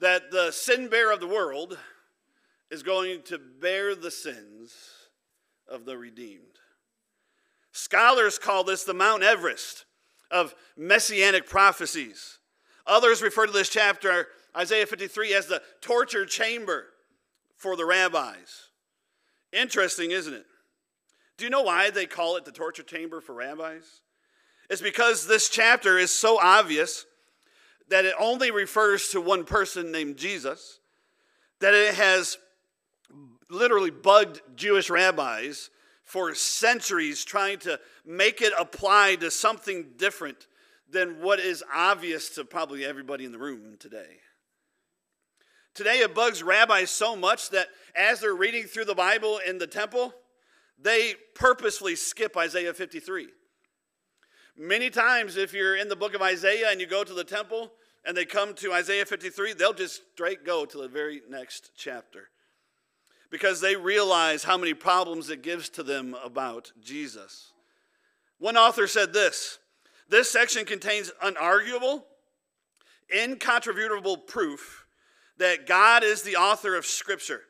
that 0.00 0.30
the 0.30 0.50
sin 0.50 0.88
bearer 0.88 1.12
of 1.12 1.20
the 1.20 1.26
world 1.26 1.78
is 2.70 2.82
going 2.82 3.22
to 3.24 3.38
bear 3.38 3.94
the 3.94 4.10
sins 4.10 4.72
of 5.68 5.84
the 5.84 5.98
redeemed. 5.98 6.42
Scholars 7.72 8.38
call 8.38 8.64
this 8.64 8.84
the 8.84 8.94
Mount 8.94 9.22
Everest 9.22 9.84
of 10.30 10.54
messianic 10.76 11.46
prophecies. 11.46 12.38
Others 12.86 13.20
refer 13.20 13.46
to 13.46 13.52
this 13.52 13.68
chapter 13.68 14.28
Isaiah 14.56 14.86
53 14.86 15.34
as 15.34 15.46
the 15.46 15.60
torture 15.82 16.24
chamber 16.24 16.86
for 17.56 17.76
the 17.76 17.84
rabbis. 17.84 18.68
Interesting, 19.52 20.12
isn't 20.12 20.32
it? 20.32 20.46
Do 21.38 21.44
you 21.44 21.50
know 21.50 21.62
why 21.62 21.90
they 21.90 22.06
call 22.06 22.36
it 22.36 22.44
the 22.44 22.52
torture 22.52 22.82
chamber 22.82 23.20
for 23.20 23.32
rabbis? 23.32 24.02
It's 24.68 24.82
because 24.82 25.26
this 25.26 25.48
chapter 25.48 25.96
is 25.96 26.10
so 26.10 26.38
obvious 26.38 27.06
that 27.88 28.04
it 28.04 28.14
only 28.18 28.50
refers 28.50 29.08
to 29.10 29.20
one 29.20 29.44
person 29.44 29.90
named 29.90 30.16
Jesus, 30.18 30.80
that 31.60 31.72
it 31.72 31.94
has 31.94 32.36
literally 33.48 33.90
bugged 33.90 34.42
Jewish 34.56 34.90
rabbis 34.90 35.70
for 36.02 36.34
centuries 36.34 37.24
trying 37.24 37.58
to 37.60 37.78
make 38.04 38.42
it 38.42 38.52
apply 38.58 39.14
to 39.16 39.30
something 39.30 39.92
different 39.96 40.48
than 40.90 41.22
what 41.22 41.38
is 41.38 41.62
obvious 41.72 42.30
to 42.30 42.44
probably 42.44 42.84
everybody 42.84 43.24
in 43.24 43.32
the 43.32 43.38
room 43.38 43.76
today. 43.78 44.16
Today, 45.74 46.00
it 46.00 46.14
bugs 46.14 46.42
rabbis 46.42 46.90
so 46.90 47.14
much 47.14 47.50
that 47.50 47.68
as 47.94 48.20
they're 48.20 48.34
reading 48.34 48.64
through 48.64 48.86
the 48.86 48.94
Bible 48.94 49.38
in 49.46 49.58
the 49.58 49.66
temple, 49.66 50.12
they 50.80 51.14
purposefully 51.34 51.96
skip 51.96 52.36
Isaiah 52.36 52.72
53. 52.72 53.28
Many 54.56 54.90
times, 54.90 55.36
if 55.36 55.52
you're 55.52 55.76
in 55.76 55.88
the 55.88 55.96
book 55.96 56.14
of 56.14 56.22
Isaiah 56.22 56.68
and 56.70 56.80
you 56.80 56.86
go 56.86 57.04
to 57.04 57.14
the 57.14 57.24
temple 57.24 57.72
and 58.04 58.16
they 58.16 58.24
come 58.24 58.54
to 58.54 58.72
Isaiah 58.72 59.06
53, 59.06 59.54
they'll 59.54 59.72
just 59.72 60.02
straight 60.12 60.44
go 60.44 60.64
to 60.64 60.78
the 60.78 60.88
very 60.88 61.22
next 61.28 61.70
chapter 61.76 62.28
because 63.30 63.60
they 63.60 63.76
realize 63.76 64.44
how 64.44 64.56
many 64.56 64.74
problems 64.74 65.30
it 65.30 65.42
gives 65.42 65.68
to 65.70 65.82
them 65.82 66.16
about 66.24 66.72
Jesus. 66.82 67.52
One 68.38 68.56
author 68.56 68.86
said 68.86 69.12
this 69.12 69.58
this 70.08 70.30
section 70.30 70.64
contains 70.64 71.12
unarguable, 71.22 72.04
incontrovertible 73.14 74.16
proof 74.18 74.86
that 75.36 75.66
God 75.66 76.02
is 76.02 76.22
the 76.22 76.36
author 76.36 76.74
of 76.74 76.86
Scripture 76.86 77.42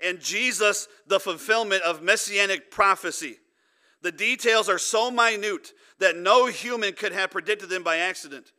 and 0.00 0.20
Jesus 0.20 0.88
the 1.06 1.20
fulfillment 1.20 1.82
of 1.82 2.02
messianic 2.02 2.70
prophecy. 2.70 3.38
The 4.02 4.12
details 4.12 4.68
are 4.68 4.78
so 4.78 5.10
minute 5.10 5.72
that 5.98 6.16
no 6.16 6.46
human 6.46 6.94
could 6.94 7.12
have 7.12 7.30
predicted 7.30 7.68
them 7.68 7.82
by 7.82 7.98
accident, 7.98 8.52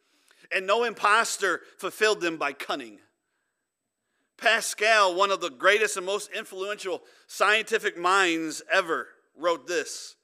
and 0.52 0.66
no 0.66 0.84
impostor 0.84 1.62
fulfilled 1.78 2.22
them 2.22 2.38
by 2.38 2.54
cunning. 2.54 3.00
Pascal, 4.38 5.16
one 5.16 5.32
of 5.32 5.42
the 5.42 5.50
greatest 5.50 5.98
and 5.98 6.06
most 6.06 6.32
influential 6.32 7.02
scientific 7.28 7.98
minds 7.98 8.62
ever, 8.72 9.08
wrote 9.38 9.68
this 9.68 10.16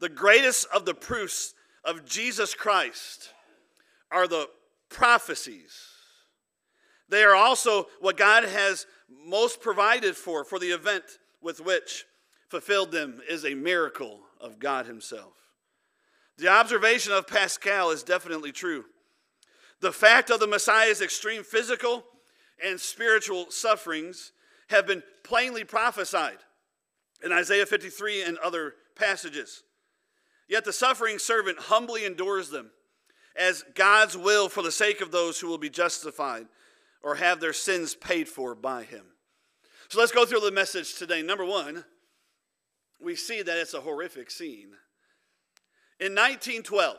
The 0.00 0.08
greatest 0.08 0.66
of 0.74 0.84
the 0.84 0.94
proofs 0.94 1.54
of 1.84 2.04
Jesus 2.04 2.54
Christ 2.54 3.30
are 4.10 4.28
the 4.28 4.48
prophecies 4.88 5.94
they 7.08 7.22
are 7.22 7.34
also 7.34 7.86
what 8.00 8.16
God 8.16 8.44
has 8.44 8.86
most 9.26 9.60
provided 9.60 10.16
for, 10.16 10.44
for 10.44 10.58
the 10.58 10.70
event 10.70 11.04
with 11.40 11.60
which 11.60 12.04
fulfilled 12.48 12.92
them 12.92 13.20
is 13.28 13.44
a 13.44 13.54
miracle 13.54 14.20
of 14.40 14.58
God 14.58 14.86
Himself. 14.86 15.32
The 16.38 16.48
observation 16.48 17.12
of 17.12 17.26
Pascal 17.26 17.90
is 17.90 18.02
definitely 18.02 18.52
true. 18.52 18.84
The 19.80 19.92
fact 19.92 20.30
of 20.30 20.40
the 20.40 20.46
Messiah's 20.46 21.00
extreme 21.00 21.44
physical 21.44 22.04
and 22.64 22.80
spiritual 22.80 23.50
sufferings 23.50 24.32
have 24.68 24.86
been 24.86 25.02
plainly 25.22 25.64
prophesied 25.64 26.38
in 27.22 27.32
Isaiah 27.32 27.66
53 27.66 28.22
and 28.22 28.38
other 28.38 28.74
passages. 28.96 29.62
Yet 30.48 30.64
the 30.64 30.72
suffering 30.72 31.18
servant 31.18 31.58
humbly 31.58 32.04
endures 32.04 32.50
them 32.50 32.70
as 33.36 33.64
God's 33.74 34.16
will 34.16 34.48
for 34.48 34.62
the 34.62 34.72
sake 34.72 35.00
of 35.00 35.10
those 35.10 35.40
who 35.40 35.48
will 35.48 35.58
be 35.58 35.70
justified 35.70 36.46
or 37.04 37.16
have 37.16 37.38
their 37.38 37.52
sins 37.52 37.94
paid 37.94 38.26
for 38.26 38.54
by 38.54 38.82
him. 38.82 39.04
So 39.88 40.00
let's 40.00 40.10
go 40.10 40.24
through 40.24 40.40
the 40.40 40.50
message 40.50 40.94
today. 40.94 41.22
Number 41.22 41.44
one, 41.44 41.84
we 43.00 43.14
see 43.14 43.42
that 43.42 43.58
it's 43.58 43.74
a 43.74 43.82
horrific 43.82 44.30
scene. 44.30 44.70
In 46.00 46.12
1912, 46.14 46.96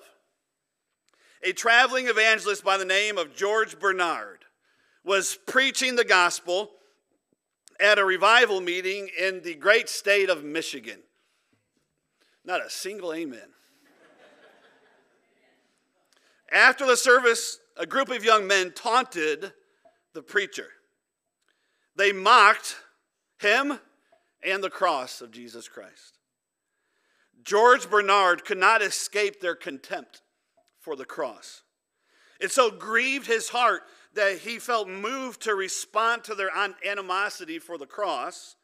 a 1.43 1.51
traveling 1.51 2.07
evangelist 2.07 2.63
by 2.63 2.77
the 2.77 2.85
name 2.85 3.17
of 3.17 3.35
George 3.35 3.79
Bennard 3.79 4.45
was 5.03 5.39
preaching 5.47 5.95
the 5.95 6.05
gospel 6.05 6.71
at 7.79 7.99
a 7.99 8.05
revival 8.05 8.61
meeting 8.61 9.09
in 9.19 9.41
the 9.41 9.55
great 9.55 9.89
state 9.89 10.29
of 10.29 10.43
Michigan. 10.43 10.99
Not 12.45 12.65
a 12.65 12.69
single 12.69 13.11
amen. 13.11 13.49
After 16.51 16.85
the 16.85 16.95
service, 16.95 17.59
a 17.75 17.87
group 17.87 18.09
of 18.09 18.23
young 18.23 18.45
men 18.47 18.71
taunted 18.71 19.51
the 20.15 20.23
preacher. 20.23 20.69
They 21.95 22.11
mocked 22.11 22.77
him 23.39 23.79
and 24.41 24.63
the 24.63 24.69
cross 24.71 25.21
of 25.21 25.29
Jesus 25.29 25.67
Christ. 25.67 26.17
George 27.43 27.89
Bennard 27.91 28.43
could 28.45 28.57
not 28.57 28.81
escape 28.81 29.39
their 29.39 29.53
contempt 29.53 30.21
for 30.79 30.95
the 30.95 31.05
cross. 31.05 31.61
It 32.39 32.51
so 32.51 32.71
grieved 32.71 33.27
his 33.27 33.49
heart 33.49 33.83
that 34.13 34.39
he 34.39 34.57
felt 34.57 34.87
moved 34.87 35.41
to 35.41 35.53
respond 35.53 36.23
to 36.23 36.35
their 36.35 36.49
animosity 36.85 37.59
for 37.59 37.77
the 37.77 37.85
cross 37.85 38.55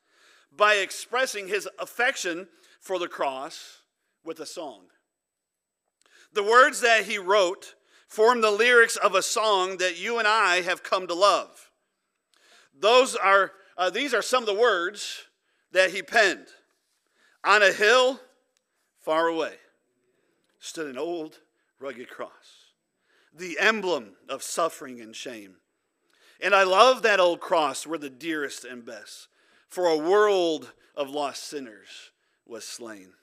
by 0.51 0.75
expressing 0.75 1.47
his 1.47 1.67
affection 1.77 2.47
for 2.79 2.97
the 2.97 3.07
cross 3.07 3.81
with 4.23 4.39
a 4.39 4.45
song. 4.45 4.85
The 6.33 6.43
words 6.43 6.81
that 6.81 7.03
he 7.03 7.17
wrote 7.17 7.75
form 8.11 8.41
the 8.41 8.51
lyrics 8.51 8.97
of 8.97 9.15
a 9.15 9.21
song 9.21 9.77
that 9.77 9.97
you 9.97 10.19
and 10.19 10.27
I 10.27 10.59
have 10.63 10.83
come 10.83 11.07
to 11.07 11.13
love. 11.13 11.71
Those 12.77 13.15
are, 13.15 13.53
uh, 13.77 13.89
these 13.89 14.13
are 14.13 14.21
some 14.21 14.43
of 14.43 14.47
the 14.47 14.53
words 14.53 15.27
that 15.71 15.91
he 15.91 16.03
penned. 16.03 16.47
On 17.45 17.63
a 17.63 17.71
hill 17.71 18.19
far 18.99 19.27
away 19.27 19.53
stood 20.59 20.87
an 20.87 20.97
old 20.97 21.39
rugged 21.79 22.09
cross, 22.09 22.73
the 23.33 23.57
emblem 23.57 24.17
of 24.27 24.43
suffering 24.43 24.99
and 24.99 25.15
shame. 25.15 25.55
And 26.41 26.53
I 26.53 26.63
love 26.63 27.03
that 27.03 27.21
old 27.21 27.39
cross 27.39 27.87
where 27.87 27.97
the 27.97 28.09
dearest 28.09 28.65
and 28.65 28.85
best 28.85 29.29
for 29.69 29.87
a 29.87 29.95
world 29.95 30.73
of 30.97 31.09
lost 31.09 31.45
sinners 31.45 32.11
was 32.45 32.65
slain. 32.65 33.13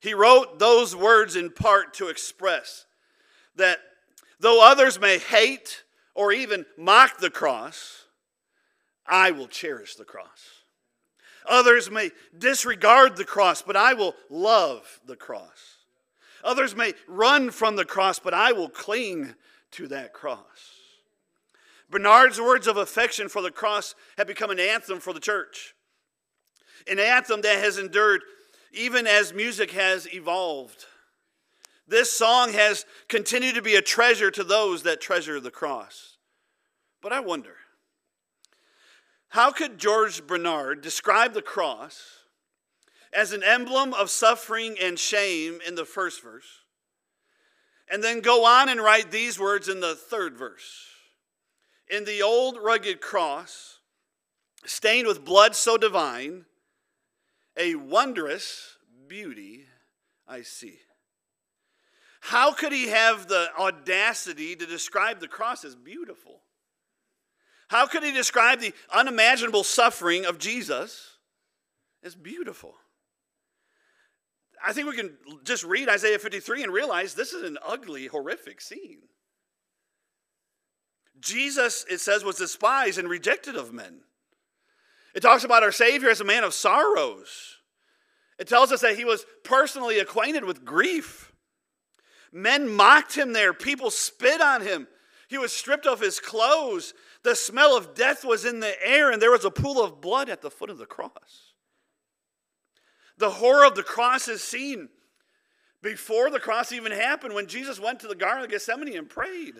He 0.00 0.14
wrote 0.14 0.58
those 0.58 0.96
words 0.96 1.36
in 1.36 1.50
part 1.50 1.92
to 1.94 2.08
express 2.08 2.86
that 3.56 3.80
though 4.40 4.64
others 4.64 5.00
may 5.00 5.18
hate 5.18 5.84
or 6.14 6.32
even 6.32 6.66
mock 6.76 7.18
the 7.18 7.30
cross, 7.30 8.06
I 9.06 9.30
will 9.30 9.48
cherish 9.48 9.94
the 9.94 10.04
cross. 10.04 10.64
Others 11.48 11.90
may 11.90 12.10
disregard 12.36 13.16
the 13.16 13.24
cross, 13.24 13.62
but 13.62 13.76
I 13.76 13.94
will 13.94 14.14
love 14.28 15.00
the 15.06 15.16
cross. 15.16 15.76
Others 16.44 16.76
may 16.76 16.94
run 17.06 17.50
from 17.50 17.76
the 17.76 17.84
cross, 17.84 18.18
but 18.18 18.34
I 18.34 18.52
will 18.52 18.68
cling 18.68 19.34
to 19.72 19.88
that 19.88 20.12
cross. 20.12 20.78
Bennard's 21.90 22.40
words 22.40 22.66
of 22.66 22.76
affection 22.76 23.28
for 23.28 23.40
the 23.40 23.50
cross 23.50 23.94
have 24.18 24.26
become 24.26 24.50
an 24.50 24.60
anthem 24.60 25.00
for 25.00 25.12
the 25.12 25.20
church, 25.20 25.74
an 26.86 26.98
anthem 26.98 27.40
that 27.40 27.58
has 27.58 27.78
endured 27.78 28.22
even 28.72 29.06
as 29.06 29.32
music 29.32 29.70
has 29.72 30.06
evolved. 30.12 30.84
This 31.88 32.12
song 32.12 32.52
has 32.52 32.84
continued 33.08 33.54
to 33.54 33.62
be 33.62 33.74
a 33.74 33.82
treasure 33.82 34.30
to 34.30 34.44
those 34.44 34.82
that 34.82 35.00
treasure 35.00 35.40
the 35.40 35.50
cross. 35.50 36.18
But 37.00 37.14
I 37.14 37.20
wonder, 37.20 37.56
how 39.28 39.50
could 39.50 39.78
George 39.78 40.26
Bennard 40.26 40.82
describe 40.82 41.32
the 41.32 41.42
cross 41.42 42.24
as 43.12 43.32
an 43.32 43.42
emblem 43.42 43.94
of 43.94 44.10
suffering 44.10 44.76
and 44.80 44.98
shame 44.98 45.60
in 45.66 45.76
the 45.76 45.86
first 45.86 46.22
verse, 46.22 46.62
and 47.90 48.04
then 48.04 48.20
go 48.20 48.44
on 48.44 48.68
and 48.68 48.82
write 48.82 49.10
these 49.10 49.38
words 49.38 49.68
in 49.68 49.80
the 49.80 49.94
third 49.94 50.36
verse? 50.36 50.88
In 51.90 52.04
the 52.04 52.20
old 52.20 52.58
rugged 52.58 53.00
cross, 53.00 53.78
stained 54.66 55.06
with 55.06 55.24
blood 55.24 55.56
so 55.56 55.78
divine, 55.78 56.44
a 57.56 57.76
wondrous 57.76 58.76
beauty 59.06 59.64
I 60.26 60.42
see. 60.42 60.80
How 62.28 62.52
could 62.52 62.72
he 62.72 62.88
have 62.88 63.26
the 63.26 63.48
audacity 63.58 64.54
to 64.54 64.66
describe 64.66 65.18
the 65.18 65.28
cross 65.28 65.64
as 65.64 65.74
beautiful? 65.74 66.42
How 67.68 67.86
could 67.86 68.02
he 68.02 68.12
describe 68.12 68.60
the 68.60 68.74
unimaginable 68.92 69.64
suffering 69.64 70.26
of 70.26 70.38
Jesus 70.38 71.16
as 72.02 72.14
beautiful? 72.14 72.74
I 74.62 74.74
think 74.74 74.88
we 74.88 74.96
can 74.96 75.16
just 75.42 75.64
read 75.64 75.88
Isaiah 75.88 76.18
53 76.18 76.64
and 76.64 76.70
realize 76.70 77.14
this 77.14 77.32
is 77.32 77.44
an 77.44 77.56
ugly, 77.66 78.08
horrific 78.08 78.60
scene. 78.60 79.00
Jesus, 81.18 81.86
it 81.90 82.00
says, 82.00 82.24
was 82.24 82.36
despised 82.36 82.98
and 82.98 83.08
rejected 83.08 83.56
of 83.56 83.72
men. 83.72 84.00
It 85.14 85.20
talks 85.20 85.44
about 85.44 85.62
our 85.62 85.72
Savior 85.72 86.10
as 86.10 86.20
a 86.20 86.24
man 86.24 86.44
of 86.44 86.52
sorrows. 86.52 87.56
It 88.38 88.48
tells 88.48 88.70
us 88.70 88.82
that 88.82 88.98
he 88.98 89.06
was 89.06 89.24
personally 89.44 89.98
acquainted 89.98 90.44
with 90.44 90.66
grief. 90.66 91.27
Men 92.32 92.68
mocked 92.68 93.16
him 93.16 93.32
there, 93.32 93.52
people 93.52 93.90
spit 93.90 94.40
on 94.40 94.62
him. 94.62 94.86
He 95.28 95.38
was 95.38 95.52
stripped 95.52 95.86
of 95.86 96.00
his 96.00 96.20
clothes. 96.20 96.94
The 97.22 97.36
smell 97.36 97.76
of 97.76 97.94
death 97.94 98.24
was 98.24 98.44
in 98.44 98.60
the 98.60 98.74
air, 98.86 99.10
and 99.10 99.20
there 99.20 99.30
was 99.30 99.44
a 99.44 99.50
pool 99.50 99.82
of 99.82 100.00
blood 100.00 100.28
at 100.28 100.40
the 100.40 100.50
foot 100.50 100.70
of 100.70 100.78
the 100.78 100.86
cross. 100.86 101.52
The 103.18 103.30
horror 103.30 103.66
of 103.66 103.74
the 103.74 103.82
cross 103.82 104.28
is 104.28 104.42
seen 104.42 104.88
before 105.82 106.30
the 106.30 106.40
cross 106.40 106.72
even 106.72 106.92
happened 106.92 107.34
when 107.34 107.46
Jesus 107.46 107.78
went 107.78 108.00
to 108.00 108.08
the 108.08 108.14
Garden 108.14 108.44
of 108.44 108.50
Gethsemane 108.50 108.96
and 108.96 109.08
prayed. 109.08 109.54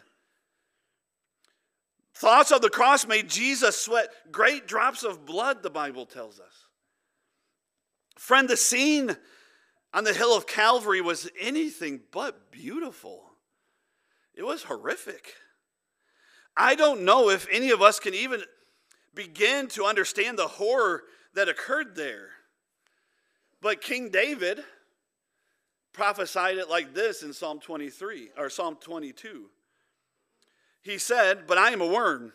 Thoughts 2.14 2.50
of 2.50 2.62
the 2.62 2.70
cross 2.70 3.06
made 3.06 3.28
Jesus 3.28 3.78
sweat 3.78 4.08
great 4.32 4.66
drops 4.66 5.02
of 5.02 5.24
blood, 5.24 5.62
the 5.62 5.70
Bible 5.70 6.06
tells 6.06 6.40
us. 6.40 6.64
Friend, 8.16 8.48
the 8.48 8.56
scene 8.56 9.16
on 9.92 10.04
the 10.04 10.14
hill 10.14 10.36
of 10.36 10.46
Calvary 10.46 11.00
was 11.00 11.30
anything 11.40 12.00
but 12.10 12.50
beautiful, 12.50 13.24
it 14.34 14.44
was 14.44 14.64
horrific. 14.64 15.34
I 16.56 16.74
don't 16.74 17.02
know 17.02 17.30
if 17.30 17.46
any 17.52 17.70
of 17.70 17.80
us 17.80 18.00
can 18.00 18.14
even 18.14 18.42
begin 19.14 19.68
to 19.68 19.84
understand 19.84 20.38
the 20.38 20.48
horror 20.48 21.04
that 21.34 21.48
occurred 21.48 21.94
there. 21.94 22.30
But 23.60 23.80
King 23.80 24.10
David 24.10 24.60
prophesied 25.92 26.58
it 26.58 26.68
like 26.68 26.94
this 26.94 27.22
in 27.22 27.32
Psalm 27.32 27.60
23 27.60 28.30
or 28.36 28.50
Psalm 28.50 28.76
22. 28.80 29.50
He 30.82 30.98
said, 30.98 31.46
But 31.46 31.58
I 31.58 31.70
am 31.70 31.80
a 31.80 31.86
worm, 31.86 32.32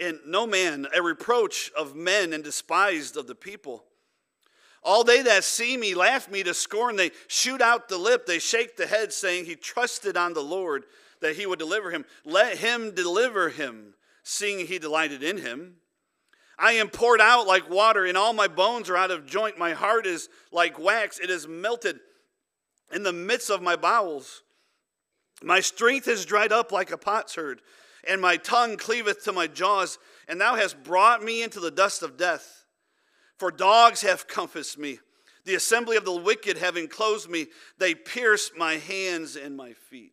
and 0.00 0.18
no 0.26 0.46
man, 0.46 0.86
a 0.94 1.02
reproach 1.02 1.70
of 1.76 1.94
men, 1.94 2.32
and 2.32 2.42
despised 2.42 3.16
of 3.16 3.26
the 3.26 3.34
people. 3.34 3.84
All 4.84 5.02
they 5.02 5.22
that 5.22 5.44
see 5.44 5.76
me 5.76 5.94
laugh 5.94 6.30
me 6.30 6.42
to 6.42 6.52
scorn. 6.52 6.96
They 6.96 7.10
shoot 7.26 7.62
out 7.62 7.88
the 7.88 7.96
lip, 7.96 8.26
they 8.26 8.38
shake 8.38 8.76
the 8.76 8.86
head, 8.86 9.12
saying, 9.12 9.46
He 9.46 9.56
trusted 9.56 10.16
on 10.16 10.34
the 10.34 10.42
Lord 10.42 10.84
that 11.20 11.36
he 11.36 11.46
would 11.46 11.58
deliver 11.58 11.90
him. 11.90 12.04
Let 12.24 12.58
him 12.58 12.94
deliver 12.94 13.48
him, 13.48 13.94
seeing 14.22 14.66
he 14.66 14.78
delighted 14.78 15.22
in 15.22 15.38
him. 15.38 15.76
I 16.58 16.72
am 16.72 16.88
poured 16.88 17.20
out 17.20 17.46
like 17.46 17.68
water, 17.68 18.04
and 18.04 18.16
all 18.16 18.32
my 18.32 18.46
bones 18.46 18.90
are 18.90 18.96
out 18.96 19.10
of 19.10 19.26
joint. 19.26 19.58
My 19.58 19.72
heart 19.72 20.06
is 20.06 20.28
like 20.52 20.78
wax, 20.78 21.18
it 21.18 21.30
is 21.30 21.48
melted 21.48 21.98
in 22.92 23.02
the 23.02 23.12
midst 23.12 23.50
of 23.50 23.62
my 23.62 23.76
bowels. 23.76 24.42
My 25.42 25.60
strength 25.60 26.06
is 26.06 26.24
dried 26.24 26.52
up 26.52 26.70
like 26.70 26.92
a 26.92 26.98
potsherd, 26.98 27.60
and 28.06 28.20
my 28.20 28.36
tongue 28.36 28.76
cleaveth 28.76 29.24
to 29.24 29.32
my 29.32 29.46
jaws. 29.46 29.98
And 30.28 30.40
thou 30.40 30.54
hast 30.54 30.82
brought 30.84 31.22
me 31.22 31.42
into 31.42 31.58
the 31.58 31.70
dust 31.70 32.02
of 32.02 32.16
death. 32.16 32.63
For 33.38 33.50
dogs 33.50 34.02
have 34.02 34.28
compassed 34.28 34.78
me. 34.78 34.98
The 35.44 35.54
assembly 35.54 35.96
of 35.96 36.04
the 36.04 36.16
wicked 36.16 36.56
have 36.58 36.76
enclosed 36.76 37.28
me. 37.28 37.48
They 37.78 37.94
pierce 37.94 38.50
my 38.56 38.74
hands 38.74 39.36
and 39.36 39.56
my 39.56 39.72
feet. 39.72 40.12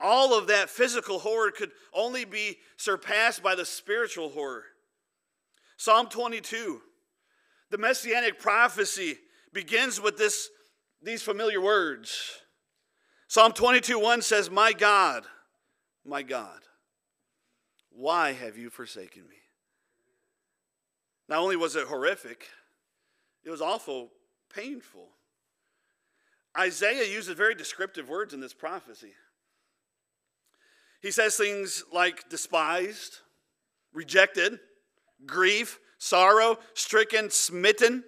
All 0.00 0.36
of 0.36 0.48
that 0.48 0.70
physical 0.70 1.18
horror 1.18 1.50
could 1.50 1.70
only 1.92 2.24
be 2.24 2.58
surpassed 2.76 3.42
by 3.42 3.54
the 3.54 3.64
spiritual 3.64 4.30
horror. 4.30 4.64
Psalm 5.76 6.08
22, 6.08 6.80
the 7.70 7.78
messianic 7.78 8.38
prophecy 8.38 9.18
begins 9.52 10.00
with 10.00 10.16
this, 10.16 10.48
these 11.02 11.22
familiar 11.22 11.60
words. 11.60 12.40
Psalm 13.28 13.52
22 13.52 13.98
1 13.98 14.22
says, 14.22 14.50
My 14.50 14.72
God, 14.72 15.24
my 16.04 16.22
God, 16.22 16.60
why 17.90 18.32
have 18.32 18.56
you 18.56 18.70
forsaken 18.70 19.22
me? 19.28 19.41
Not 21.32 21.40
only 21.40 21.56
was 21.56 21.76
it 21.76 21.86
horrific, 21.86 22.50
it 23.42 23.48
was 23.48 23.62
also 23.62 24.10
painful. 24.54 25.08
Isaiah 26.58 27.10
uses 27.10 27.34
very 27.34 27.54
descriptive 27.54 28.06
words 28.10 28.34
in 28.34 28.40
this 28.40 28.52
prophecy. 28.52 29.14
He 31.00 31.10
says 31.10 31.34
things 31.34 31.84
like 31.90 32.28
despised, 32.28 33.20
rejected, 33.94 34.60
grief, 35.24 35.80
sorrow, 35.96 36.58
stricken, 36.74 37.30
smitten, 37.30 38.04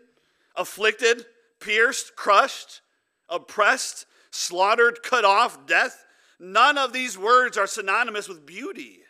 afflicted, 0.54 1.24
pierced, 1.60 2.16
crushed, 2.16 2.82
oppressed, 3.30 4.04
slaughtered, 4.32 5.02
cut 5.02 5.24
off, 5.24 5.66
death. 5.66 6.04
None 6.38 6.76
of 6.76 6.92
these 6.92 7.16
words 7.16 7.56
are 7.56 7.66
synonymous 7.66 8.28
with 8.28 8.44
beauty. 8.44 9.03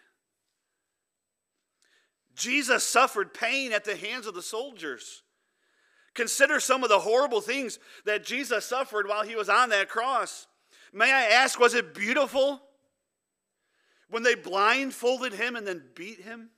Jesus 2.35 2.85
suffered 2.85 3.35
pain 3.35 3.73
at 3.73 3.85
the 3.85 3.97
hands 3.97 4.27
of 4.27 4.35
the 4.35 4.43
soldiers. 4.43 5.23
Consider 6.15 6.61
some 6.61 6.83
of 6.83 6.89
the 6.89 7.01
horrible 7.01 7.41
things 7.41 7.79
that 8.05 8.25
Jesus 8.25 8.65
suffered 8.65 9.09
while 9.09 9.25
he 9.25 9.37
was 9.37 9.49
on 9.49 9.71
that 9.71 9.89
cross. 9.89 10.47
May 10.93 11.13
I 11.13 11.23
ask, 11.23 11.59
was 11.59 11.75
it 11.75 11.95
beautiful 11.95 12.63
when 14.11 14.23
they 14.23 14.37
blindfolded 14.37 15.33
him 15.33 15.57
and 15.57 15.67
then 15.67 15.83
beat 15.95 16.21
him? 16.21 16.51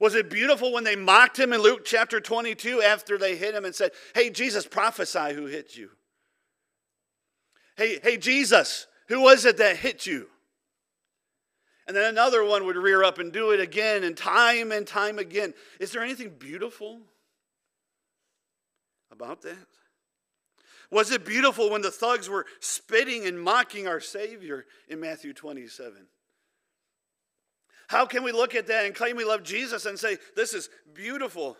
Was 0.00 0.14
it 0.14 0.30
beautiful 0.30 0.72
when 0.72 0.82
they 0.82 0.96
mocked 0.96 1.38
him 1.38 1.52
in 1.52 1.60
Luke 1.60 1.84
chapter 1.84 2.20
22 2.20 2.82
after 2.82 3.16
they 3.16 3.36
hit 3.36 3.54
him 3.54 3.64
and 3.64 3.74
said, 3.74 3.92
Hey, 4.14 4.30
Jesus, 4.30 4.66
prophesy 4.66 5.32
who 5.34 5.46
hit 5.46 5.76
you? 5.76 5.90
Hey, 7.76 8.00
hey, 8.02 8.16
Jesus, 8.16 8.86
who 9.08 9.20
was 9.20 9.44
it 9.44 9.58
that 9.58 9.76
hit 9.76 10.06
you? 10.06 10.28
And 11.92 11.98
then 11.98 12.08
another 12.08 12.42
one 12.42 12.64
would 12.64 12.76
rear 12.76 13.04
up 13.04 13.18
and 13.18 13.30
do 13.30 13.50
it 13.50 13.60
again 13.60 14.02
and 14.02 14.16
time 14.16 14.72
and 14.72 14.86
time 14.86 15.18
again. 15.18 15.52
Is 15.78 15.92
there 15.92 16.02
anything 16.02 16.30
beautiful 16.38 17.02
about 19.10 19.42
that? 19.42 19.66
Was 20.90 21.10
it 21.10 21.26
beautiful 21.26 21.68
when 21.68 21.82
the 21.82 21.90
thugs 21.90 22.30
were 22.30 22.46
spitting 22.60 23.26
and 23.26 23.38
mocking 23.38 23.86
our 23.86 24.00
Savior 24.00 24.64
in 24.88 25.00
Matthew 25.00 25.34
27? 25.34 26.06
How 27.88 28.06
can 28.06 28.22
we 28.22 28.32
look 28.32 28.54
at 28.54 28.68
that 28.68 28.86
and 28.86 28.94
claim 28.94 29.14
we 29.14 29.26
love 29.26 29.42
Jesus 29.42 29.84
and 29.84 29.98
say, 29.98 30.16
This 30.34 30.54
is 30.54 30.70
beautiful? 30.94 31.58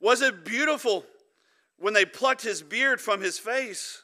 Was 0.00 0.22
it 0.22 0.46
beautiful 0.46 1.04
when 1.76 1.92
they 1.92 2.06
plucked 2.06 2.40
his 2.40 2.62
beard 2.62 3.02
from 3.02 3.20
his 3.20 3.38
face? 3.38 4.02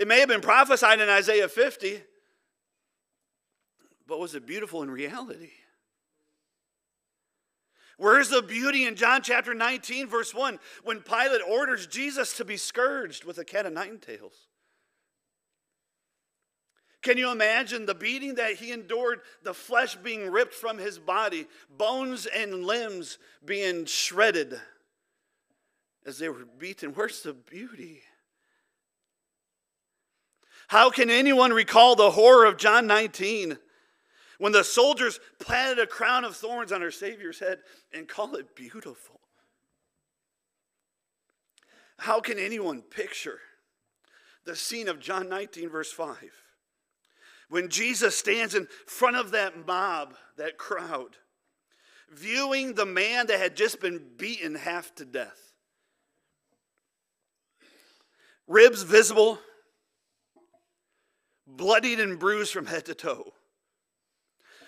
It 0.00 0.08
may 0.08 0.18
have 0.18 0.28
been 0.28 0.40
prophesied 0.40 0.98
in 0.98 1.08
Isaiah 1.08 1.48
50, 1.48 2.02
but 4.06 4.18
was 4.18 4.34
it 4.34 4.46
beautiful 4.46 4.82
in 4.82 4.90
reality? 4.90 5.50
Where's 7.96 8.28
the 8.28 8.42
beauty 8.42 8.86
in 8.86 8.96
John 8.96 9.22
chapter 9.22 9.54
19, 9.54 10.08
verse 10.08 10.34
1, 10.34 10.58
when 10.82 11.00
Pilate 11.00 11.42
orders 11.48 11.86
Jesus 11.86 12.36
to 12.36 12.44
be 12.44 12.56
scourged 12.56 13.24
with 13.24 13.38
a 13.38 13.44
cat 13.44 13.66
of 13.66 13.72
nine 13.72 13.98
tails? 13.98 14.48
Can 17.02 17.18
you 17.18 17.30
imagine 17.30 17.84
the 17.84 17.94
beating 17.94 18.36
that 18.36 18.54
he 18.54 18.72
endured, 18.72 19.20
the 19.42 19.52
flesh 19.54 19.94
being 19.94 20.30
ripped 20.30 20.54
from 20.54 20.78
his 20.78 20.98
body, 20.98 21.46
bones 21.68 22.26
and 22.26 22.64
limbs 22.64 23.18
being 23.44 23.84
shredded 23.84 24.58
as 26.06 26.18
they 26.18 26.30
were 26.30 26.46
beaten? 26.58 26.94
Where's 26.94 27.22
the 27.22 27.34
beauty? 27.34 28.00
How 30.68 30.90
can 30.90 31.10
anyone 31.10 31.52
recall 31.52 31.94
the 31.94 32.10
horror 32.10 32.46
of 32.46 32.56
John 32.56 32.86
19 32.86 33.58
when 34.38 34.52
the 34.52 34.64
soldiers 34.64 35.20
planted 35.38 35.78
a 35.78 35.86
crown 35.86 36.24
of 36.24 36.36
thorns 36.36 36.72
on 36.72 36.82
our 36.82 36.90
Savior's 36.90 37.38
head 37.38 37.58
and 37.92 38.08
call 38.08 38.34
it 38.34 38.54
beautiful? 38.54 39.20
How 41.98 42.20
can 42.20 42.38
anyone 42.38 42.82
picture 42.82 43.40
the 44.44 44.56
scene 44.56 44.88
of 44.88 45.00
John 45.00 45.28
19, 45.28 45.68
verse 45.68 45.92
5? 45.92 46.16
When 47.48 47.68
Jesus 47.68 48.16
stands 48.16 48.54
in 48.54 48.68
front 48.86 49.16
of 49.16 49.30
that 49.30 49.66
mob, 49.66 50.14
that 50.36 50.58
crowd, 50.58 51.16
viewing 52.10 52.74
the 52.74 52.86
man 52.86 53.26
that 53.26 53.38
had 53.38 53.56
just 53.56 53.80
been 53.80 54.02
beaten 54.16 54.54
half 54.54 54.94
to 54.96 55.04
death. 55.04 55.52
Ribs 58.46 58.82
visible, 58.82 59.38
bloodied 61.46 62.00
and 62.00 62.18
bruised 62.18 62.52
from 62.52 62.66
head 62.66 62.86
to 62.86 62.94
toe. 62.94 63.32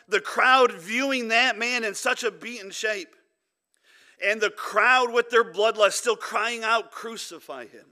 The 0.09 0.21
crowd 0.21 0.73
viewing 0.73 1.29
that 1.29 1.59
man 1.59 1.85
in 1.85 1.95
such 1.95 2.23
a 2.23 2.31
beaten 2.31 2.71
shape, 2.71 3.14
and 4.25 4.40
the 4.40 4.51
crowd 4.51 5.12
with 5.12 5.31
their 5.31 5.45
bloodlust 5.45 5.92
still 5.92 6.16
crying 6.16 6.62
out, 6.62 6.90
Crucify 6.90 7.66
him. 7.66 7.87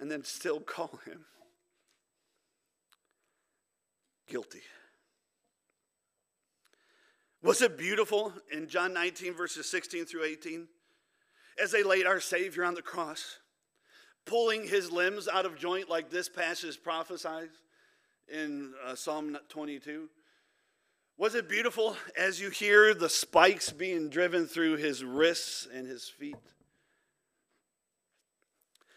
And 0.00 0.10
then 0.10 0.24
still 0.24 0.60
call 0.60 1.00
him 1.04 1.24
guilty. 4.28 4.62
Was 7.42 7.62
it 7.62 7.78
beautiful 7.78 8.32
in 8.52 8.68
John 8.68 8.92
19, 8.92 9.34
verses 9.34 9.68
16 9.70 10.04
through 10.06 10.24
18, 10.24 10.68
as 11.62 11.70
they 11.70 11.82
laid 11.82 12.06
our 12.06 12.20
Savior 12.20 12.64
on 12.64 12.74
the 12.74 12.82
cross? 12.82 13.38
pulling 14.28 14.68
his 14.68 14.92
limbs 14.92 15.26
out 15.26 15.46
of 15.46 15.58
joint 15.58 15.88
like 15.88 16.10
this 16.10 16.28
passage 16.28 16.82
prophesies 16.82 17.48
in 18.32 18.72
uh, 18.84 18.94
Psalm 18.94 19.36
22? 19.48 20.08
Was 21.16 21.34
it 21.34 21.48
beautiful 21.48 21.96
as 22.16 22.40
you 22.40 22.50
hear 22.50 22.94
the 22.94 23.08
spikes 23.08 23.70
being 23.70 24.08
driven 24.08 24.46
through 24.46 24.76
his 24.76 25.02
wrists 25.02 25.66
and 25.72 25.86
his 25.86 26.08
feet? 26.08 26.36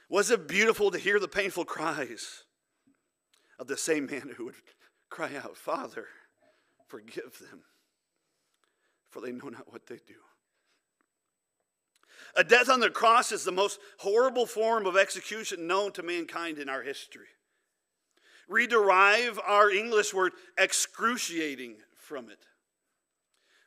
Was 0.08 0.30
it 0.30 0.48
beautiful 0.48 0.92
to 0.92 1.00
hear 1.00 1.20
the 1.20 1.28
painful 1.28 1.66
cries 1.66 2.44
of 3.58 3.68
the 3.68 3.78
same 3.78 4.06
man 4.06 4.34
who 4.36 4.46
would 4.46 4.56
cry 5.10 5.32
out, 5.36 5.58
Father, 5.58 6.06
forgive 6.88 7.40
them, 7.40 7.64
for 9.10 9.22
they 9.22 9.32
know 9.32 9.50
not 9.50 9.72
what 9.72 9.88
they 9.88 10.00
do? 10.06 10.16
A 12.36 12.44
death 12.44 12.70
on 12.70 12.82
the 12.82 12.90
cross 12.90 13.32
is 13.32 13.44
the 13.44 13.52
most 13.52 13.80
horrible 13.98 14.46
form 14.46 14.86
of 14.86 14.96
execution 14.96 15.66
known 15.66 15.92
to 15.94 16.04
mankind 16.04 16.60
in 16.60 16.70
our 16.70 16.84
history. 16.84 17.28
We 18.52 18.68
derive 18.68 19.40
our 19.48 19.72
English 19.72 20.14
word 20.14 20.34
excruciating 20.58 21.78
from 21.96 22.30
it. 22.30 22.40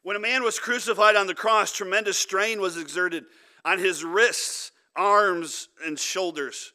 When 0.02 0.14
a 0.14 0.20
man 0.20 0.42
was 0.42 0.58
crucified 0.58 1.16
on 1.16 1.26
the 1.26 1.34
cross, 1.34 1.72
tremendous 1.72 2.18
strain 2.18 2.60
was 2.60 2.76
exerted 2.76 3.24
on 3.64 3.78
his 3.78 4.04
wrists, 4.04 4.72
arms, 4.94 5.70
and 5.86 5.98
shoulders, 5.98 6.74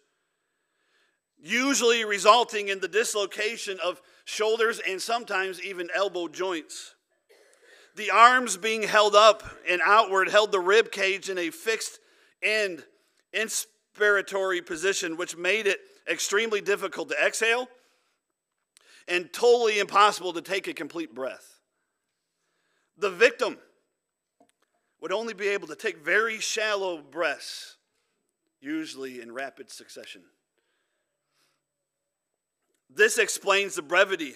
usually 1.38 2.04
resulting 2.04 2.70
in 2.70 2.80
the 2.80 2.88
dislocation 2.88 3.78
of 3.86 4.02
shoulders 4.26 4.82
and 4.88 5.00
sometimes 5.00 5.62
even 5.62 5.90
elbow 5.94 6.28
joints. 6.28 6.96
The 7.96 8.10
arms 8.10 8.58
being 8.58 8.82
held 8.82 9.14
up 9.14 9.44
and 9.70 9.82
outward 9.86 10.30
held 10.30 10.52
the 10.52 10.60
rib 10.60 10.92
cage 10.92 11.30
in 11.30 11.38
a 11.38 11.52
fixed 11.52 12.00
and 12.42 12.84
inspiratory 13.36 14.66
position, 14.66 15.16
which 15.16 15.38
made 15.38 15.68
it 15.68 15.80
extremely 16.10 16.60
difficult 16.60 17.10
to 17.10 17.24
exhale 17.24 17.68
and 19.10 19.34
totally 19.34 19.80
impossible 19.80 20.34
to 20.34 20.42
take 20.42 20.68
a 20.68 20.74
complete 20.74 21.14
breath. 21.14 21.60
The 22.98 23.10
victim 23.10 23.58
would 25.02 25.12
only 25.12 25.34
be 25.34 25.48
able 25.48 25.68
to 25.68 25.76
take 25.76 25.98
very 25.98 26.40
shallow 26.40 27.02
breaths, 27.02 27.78
usually 28.62 29.22
in 29.22 29.32
rapid 29.32 29.72
succession. 29.72 30.22
This 32.90 33.18
explains 33.18 33.76
the 33.76 33.82
brevity 33.82 34.36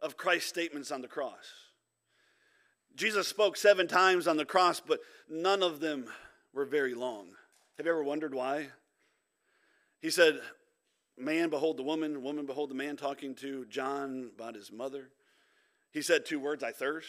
of 0.00 0.16
Christ's 0.16 0.48
statements 0.48 0.90
on 0.90 1.02
the 1.02 1.08
cross. 1.08 1.52
Jesus 2.94 3.28
spoke 3.28 3.56
seven 3.56 3.86
times 3.86 4.26
on 4.26 4.36
the 4.36 4.44
cross, 4.44 4.80
but 4.80 5.00
none 5.28 5.62
of 5.62 5.80
them 5.80 6.06
were 6.52 6.64
very 6.64 6.94
long. 6.94 7.28
Have 7.76 7.86
you 7.86 7.92
ever 7.92 8.02
wondered 8.02 8.34
why? 8.34 8.68
He 10.00 10.10
said, 10.10 10.40
Man, 11.20 11.50
behold 11.50 11.76
the 11.76 11.82
woman, 11.82 12.22
woman, 12.22 12.46
behold 12.46 12.70
the 12.70 12.74
man, 12.74 12.96
talking 12.96 13.34
to 13.36 13.66
John 13.66 14.30
about 14.34 14.54
his 14.54 14.72
mother. 14.72 15.10
He 15.92 16.02
said 16.02 16.24
two 16.24 16.40
words, 16.40 16.62
I 16.62 16.72
thirst. 16.72 17.08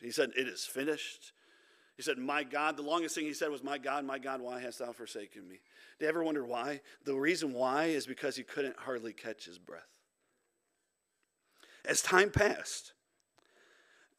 He 0.00 0.10
said, 0.10 0.30
It 0.36 0.46
is 0.46 0.64
finished. 0.64 1.32
He 1.96 2.02
said, 2.02 2.18
My 2.18 2.44
God, 2.44 2.76
the 2.76 2.82
longest 2.82 3.14
thing 3.14 3.24
he 3.24 3.32
said 3.32 3.50
was, 3.50 3.62
My 3.62 3.78
God, 3.78 4.04
my 4.04 4.18
God, 4.18 4.40
why 4.40 4.60
hast 4.60 4.80
thou 4.80 4.92
forsaken 4.92 5.48
me? 5.48 5.60
Do 5.98 6.04
you 6.04 6.08
ever 6.08 6.22
wonder 6.22 6.44
why? 6.44 6.80
The 7.04 7.14
reason 7.14 7.52
why 7.52 7.86
is 7.86 8.06
because 8.06 8.36
he 8.36 8.42
couldn't 8.42 8.76
hardly 8.78 9.12
catch 9.12 9.46
his 9.46 9.58
breath. 9.58 9.82
As 11.84 12.02
time 12.02 12.30
passed, 12.30 12.92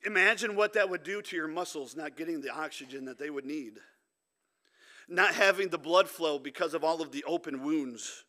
Imagine 0.06 0.56
what 0.56 0.74
that 0.74 0.90
would 0.90 1.04
do 1.04 1.22
to 1.22 1.36
your 1.36 1.48
muscles 1.48 1.96
not 1.96 2.16
getting 2.16 2.42
the 2.42 2.54
oxygen 2.54 3.06
that 3.06 3.18
they 3.18 3.30
would 3.30 3.46
need, 3.46 3.80
not 5.08 5.34
having 5.34 5.70
the 5.70 5.78
blood 5.78 6.08
flow 6.08 6.38
because 6.38 6.74
of 6.74 6.84
all 6.84 7.02
of 7.02 7.12
the 7.12 7.24
open 7.26 7.64
wounds. 7.64 8.24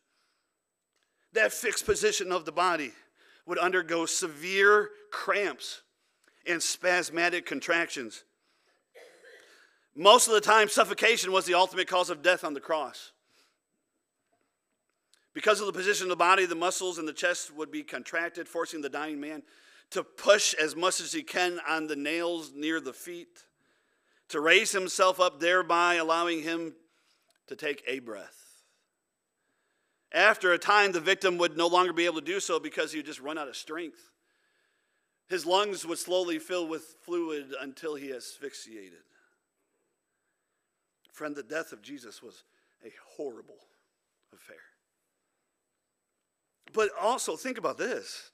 That 1.33 1.53
fixed 1.53 1.85
position 1.85 2.31
of 2.31 2.45
the 2.45 2.51
body 2.51 2.93
would 3.45 3.57
undergo 3.57 4.05
severe 4.05 4.89
cramps 5.11 5.81
and 6.47 6.61
spasmodic 6.61 7.45
contractions. 7.45 8.23
Most 9.95 10.27
of 10.27 10.33
the 10.33 10.41
time, 10.41 10.69
suffocation 10.69 11.31
was 11.31 11.45
the 11.45 11.55
ultimate 11.55 11.87
cause 11.87 12.09
of 12.09 12.21
death 12.21 12.43
on 12.43 12.53
the 12.53 12.59
cross. 12.59 13.11
Because 15.33 15.59
of 15.59 15.67
the 15.67 15.73
position 15.73 16.05
of 16.05 16.09
the 16.09 16.15
body, 16.15 16.45
the 16.45 16.55
muscles 16.55 16.97
in 16.97 17.05
the 17.05 17.13
chest 17.13 17.53
would 17.55 17.71
be 17.71 17.83
contracted, 17.83 18.47
forcing 18.47 18.81
the 18.81 18.89
dying 18.89 19.19
man 19.19 19.43
to 19.91 20.03
push 20.03 20.53
as 20.53 20.75
much 20.75 20.99
as 20.99 21.11
he 21.11 21.23
can 21.23 21.59
on 21.67 21.87
the 21.87 21.95
nails 21.95 22.51
near 22.55 22.79
the 22.79 22.93
feet, 22.93 23.45
to 24.29 24.39
raise 24.39 24.71
himself 24.71 25.19
up, 25.19 25.39
thereby 25.39 25.95
allowing 25.95 26.43
him 26.43 26.73
to 27.47 27.55
take 27.55 27.83
a 27.87 27.99
breath. 27.99 28.38
After 30.11 30.53
a 30.53 30.57
time, 30.57 30.91
the 30.91 30.99
victim 30.99 31.37
would 31.37 31.55
no 31.55 31.67
longer 31.67 31.93
be 31.93 32.05
able 32.05 32.19
to 32.19 32.25
do 32.25 32.39
so 32.39 32.59
because 32.59 32.91
he 32.91 32.99
would 32.99 33.05
just 33.05 33.19
run 33.19 33.37
out 33.37 33.47
of 33.47 33.55
strength. 33.55 34.09
His 35.27 35.45
lungs 35.45 35.85
would 35.85 35.99
slowly 35.99 36.39
fill 36.39 36.67
with 36.67 36.95
fluid 37.03 37.53
until 37.61 37.93
he 37.95 38.11
asphyxiated. 38.11 39.03
Friend, 41.13 41.35
the 41.35 41.43
death 41.43 41.71
of 41.71 41.83
Jesus 41.83 42.23
was 42.23 42.43
a 42.83 42.91
horrible 43.15 43.59
affair. 44.33 44.55
But 46.73 46.89
also, 46.99 47.35
think 47.35 47.57
about 47.57 47.77
this. 47.77 48.31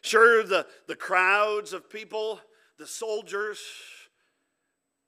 Sure, 0.00 0.42
the, 0.42 0.66
the 0.86 0.96
crowds 0.96 1.72
of 1.72 1.90
people, 1.90 2.40
the 2.78 2.86
soldiers, 2.86 3.60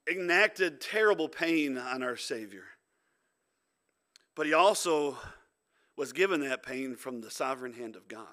enacted 0.09 0.79
terrible 0.79 1.27
pain 1.27 1.77
on 1.77 2.03
our 2.03 2.17
Savior. 2.17 2.63
But 4.35 4.45
he 4.45 4.53
also 4.53 5.17
was 6.01 6.13
given 6.13 6.41
that 6.41 6.63
pain 6.63 6.95
from 6.95 7.21
the 7.21 7.29
sovereign 7.29 7.73
hand 7.73 7.95
of 7.95 8.07
God. 8.07 8.25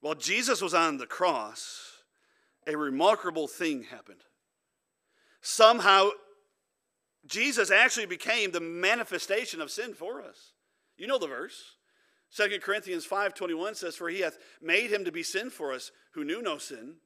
While 0.00 0.14
Jesus 0.14 0.62
was 0.62 0.72
on 0.72 0.98
the 0.98 1.06
cross, 1.06 2.04
a 2.64 2.76
remarkable 2.76 3.48
thing 3.48 3.82
happened. 3.82 4.20
Somehow, 5.40 6.10
Jesus 7.26 7.72
actually 7.72 8.06
became 8.06 8.52
the 8.52 8.60
manifestation 8.60 9.60
of 9.60 9.72
sin 9.72 9.92
for 9.92 10.22
us. 10.22 10.52
You 10.96 11.08
know 11.08 11.18
the 11.18 11.26
verse. 11.26 11.74
2 12.36 12.60
Corinthians 12.60 13.04
5:21 13.04 13.74
says 13.74 13.96
for 13.96 14.08
he 14.08 14.20
hath 14.20 14.38
made 14.62 14.92
him 14.92 15.04
to 15.04 15.10
be 15.10 15.24
sin 15.24 15.50
for 15.50 15.72
us 15.72 15.90
who 16.12 16.22
knew 16.22 16.40
no 16.40 16.58
sin 16.58 16.98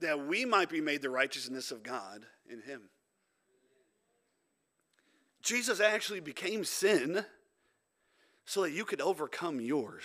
that 0.00 0.26
we 0.26 0.44
might 0.44 0.68
be 0.68 0.80
made 0.80 1.02
the 1.02 1.08
righteousness 1.08 1.70
of 1.70 1.84
God 1.84 2.26
in 2.50 2.62
him. 2.62 2.90
Jesus 5.40 5.78
actually 5.78 6.18
became 6.18 6.64
sin 6.64 7.26
so 8.44 8.62
that 8.62 8.72
you 8.72 8.84
could 8.84 9.00
overcome 9.00 9.60
yours. 9.60 10.04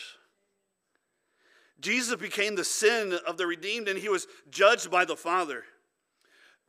Jesus 1.79 2.15
became 2.15 2.55
the 2.55 2.63
sin 2.63 3.17
of 3.27 3.37
the 3.37 3.45
redeemed 3.45 3.87
and 3.87 3.99
he 3.99 4.09
was 4.09 4.27
judged 4.49 4.89
by 4.89 5.05
the 5.05 5.15
Father. 5.15 5.63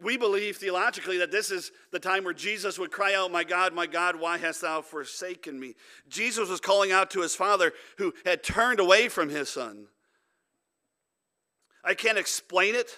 We 0.00 0.16
believe 0.16 0.56
theologically 0.56 1.18
that 1.18 1.32
this 1.32 1.50
is 1.50 1.72
the 1.90 1.98
time 1.98 2.22
where 2.22 2.34
Jesus 2.34 2.78
would 2.78 2.92
cry 2.92 3.14
out, 3.14 3.32
My 3.32 3.42
God, 3.42 3.74
my 3.74 3.86
God, 3.86 4.16
why 4.16 4.38
hast 4.38 4.60
thou 4.60 4.80
forsaken 4.80 5.58
me? 5.58 5.74
Jesus 6.08 6.48
was 6.48 6.60
calling 6.60 6.92
out 6.92 7.10
to 7.12 7.20
his 7.20 7.34
Father 7.34 7.72
who 7.96 8.14
had 8.24 8.44
turned 8.44 8.78
away 8.78 9.08
from 9.08 9.28
his 9.28 9.48
Son. 9.48 9.86
I 11.82 11.94
can't 11.94 12.18
explain 12.18 12.74
it, 12.74 12.96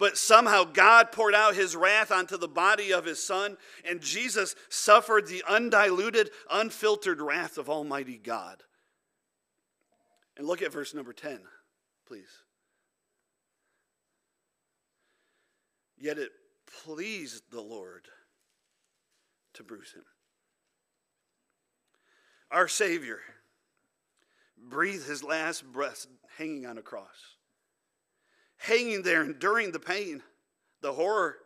but 0.00 0.16
somehow 0.16 0.64
God 0.64 1.12
poured 1.12 1.34
out 1.34 1.54
his 1.54 1.76
wrath 1.76 2.10
onto 2.10 2.38
the 2.38 2.48
body 2.48 2.90
of 2.90 3.04
his 3.04 3.22
Son, 3.22 3.58
and 3.84 4.00
Jesus 4.00 4.56
suffered 4.70 5.26
the 5.26 5.44
undiluted, 5.46 6.30
unfiltered 6.50 7.20
wrath 7.20 7.58
of 7.58 7.68
Almighty 7.68 8.16
God. 8.16 8.62
And 10.38 10.46
look 10.46 10.62
at 10.62 10.72
verse 10.72 10.94
number 10.94 11.12
10, 11.12 11.40
please. 12.08 12.30
Yet 15.98 16.16
it 16.16 16.30
pleased 16.82 17.44
the 17.50 17.60
Lord 17.60 18.08
to 19.52 19.62
bruise 19.62 19.92
him. 19.92 20.04
Our 22.50 22.68
Savior 22.68 23.18
breathed 24.56 25.06
his 25.06 25.22
last 25.22 25.70
breath 25.70 26.06
hanging 26.38 26.64
on 26.64 26.78
a 26.78 26.82
cross, 26.82 27.36
hanging 28.60 29.02
there, 29.02 29.22
enduring 29.22 29.72
the 29.72 29.80
pain, 29.80 30.22
the 30.82 30.92
horror, 30.92 31.36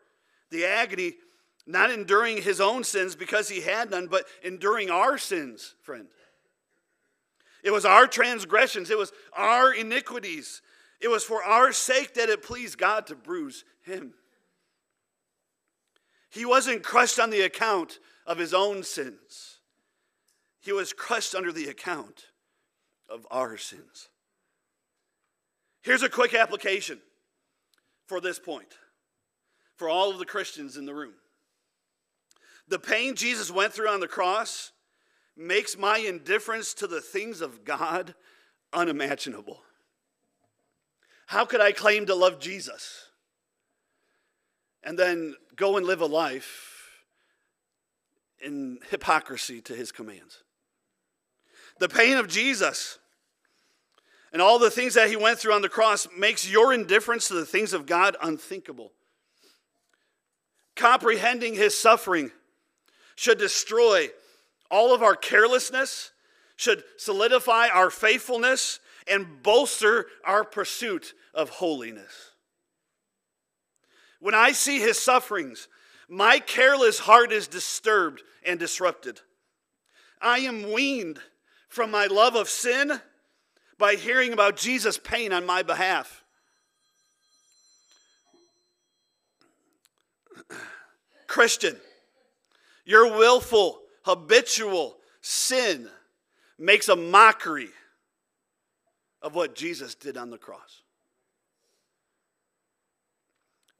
the 0.50 0.64
agony, 0.64 1.14
not 1.66 1.90
enduring 1.90 2.42
his 2.42 2.60
own 2.60 2.84
sins 2.84 3.16
because 3.16 3.48
he 3.48 3.60
had 3.60 3.90
none, 3.90 4.06
but 4.06 4.26
enduring 4.42 4.90
our 4.90 5.16
sins, 5.16 5.74
friend. 5.82 6.08
It 7.62 7.72
was 7.72 7.86
our 7.86 8.06
transgressions, 8.06 8.90
it 8.90 8.98
was 8.98 9.12
our 9.34 9.72
iniquities. 9.72 10.60
It 11.00 11.08
was 11.08 11.24
for 11.24 11.42
our 11.42 11.72
sake 11.72 12.14
that 12.14 12.28
it 12.28 12.42
pleased 12.42 12.78
God 12.78 13.06
to 13.08 13.14
bruise 13.14 13.64
him. 13.82 14.14
He 16.30 16.44
wasn't 16.44 16.82
crushed 16.82 17.18
on 17.18 17.30
the 17.30 17.42
account 17.42 17.98
of 18.26 18.38
his 18.38 18.52
own 18.52 18.82
sins, 18.82 19.58
he 20.60 20.72
was 20.72 20.92
crushed 20.92 21.34
under 21.34 21.52
the 21.52 21.68
account 21.68 22.26
of 23.08 23.26
our 23.30 23.56
sins. 23.56 24.08
Here's 25.84 26.02
a 26.02 26.08
quick 26.08 26.34
application 26.34 26.98
for 28.06 28.20
this 28.20 28.40
point 28.40 28.74
for 29.76 29.88
all 29.88 30.10
of 30.10 30.18
the 30.18 30.26
Christians 30.26 30.76
in 30.76 30.86
the 30.86 30.94
room. 30.94 31.14
The 32.66 32.78
pain 32.78 33.14
Jesus 33.14 33.50
went 33.50 33.72
through 33.72 33.88
on 33.88 34.00
the 34.00 34.08
cross 34.08 34.72
makes 35.36 35.76
my 35.76 35.98
indifference 35.98 36.74
to 36.74 36.86
the 36.86 37.00
things 37.00 37.40
of 37.40 37.64
God 37.64 38.14
unimaginable. 38.72 39.60
How 41.26 41.44
could 41.44 41.60
I 41.60 41.72
claim 41.72 42.06
to 42.06 42.14
love 42.14 42.40
Jesus 42.40 43.10
and 44.84 44.98
then 44.98 45.34
go 45.56 45.76
and 45.76 45.86
live 45.86 46.00
a 46.00 46.06
life 46.06 46.74
in 48.40 48.78
hypocrisy 48.90 49.60
to 49.62 49.74
his 49.74 49.90
commands. 49.90 50.42
The 51.80 51.88
pain 51.88 52.18
of 52.18 52.28
Jesus 52.28 52.98
and 54.34 54.42
all 54.42 54.58
the 54.58 54.68
things 54.68 54.94
that 54.94 55.08
he 55.08 55.16
went 55.16 55.38
through 55.38 55.52
on 55.52 55.62
the 55.62 55.68
cross 55.68 56.08
makes 56.18 56.50
your 56.50 56.74
indifference 56.74 57.28
to 57.28 57.34
the 57.34 57.46
things 57.46 57.72
of 57.72 57.86
God 57.86 58.16
unthinkable. 58.20 58.90
Comprehending 60.74 61.54
his 61.54 61.78
suffering 61.78 62.32
should 63.14 63.38
destroy 63.38 64.08
all 64.72 64.92
of 64.92 65.04
our 65.04 65.14
carelessness, 65.14 66.10
should 66.56 66.82
solidify 66.96 67.68
our 67.68 67.90
faithfulness, 67.90 68.80
and 69.06 69.40
bolster 69.44 70.06
our 70.24 70.42
pursuit 70.42 71.14
of 71.32 71.48
holiness. 71.48 72.32
When 74.18 74.34
I 74.34 74.50
see 74.50 74.80
his 74.80 75.00
sufferings, 75.00 75.68
my 76.08 76.40
careless 76.40 76.98
heart 76.98 77.30
is 77.30 77.46
disturbed 77.46 78.24
and 78.44 78.58
disrupted. 78.58 79.20
I 80.20 80.40
am 80.40 80.72
weaned 80.72 81.20
from 81.68 81.92
my 81.92 82.06
love 82.06 82.34
of 82.34 82.48
sin 82.48 83.00
by 83.84 83.96
hearing 83.96 84.32
about 84.32 84.56
Jesus' 84.56 84.96
pain 84.96 85.30
on 85.30 85.44
my 85.44 85.62
behalf. 85.62 86.24
Christian, 91.26 91.76
your 92.86 93.14
willful, 93.14 93.82
habitual 94.04 94.96
sin 95.20 95.86
makes 96.58 96.88
a 96.88 96.96
mockery 96.96 97.68
of 99.20 99.34
what 99.34 99.54
Jesus 99.54 99.94
did 99.94 100.16
on 100.16 100.30
the 100.30 100.38
cross 100.38 100.80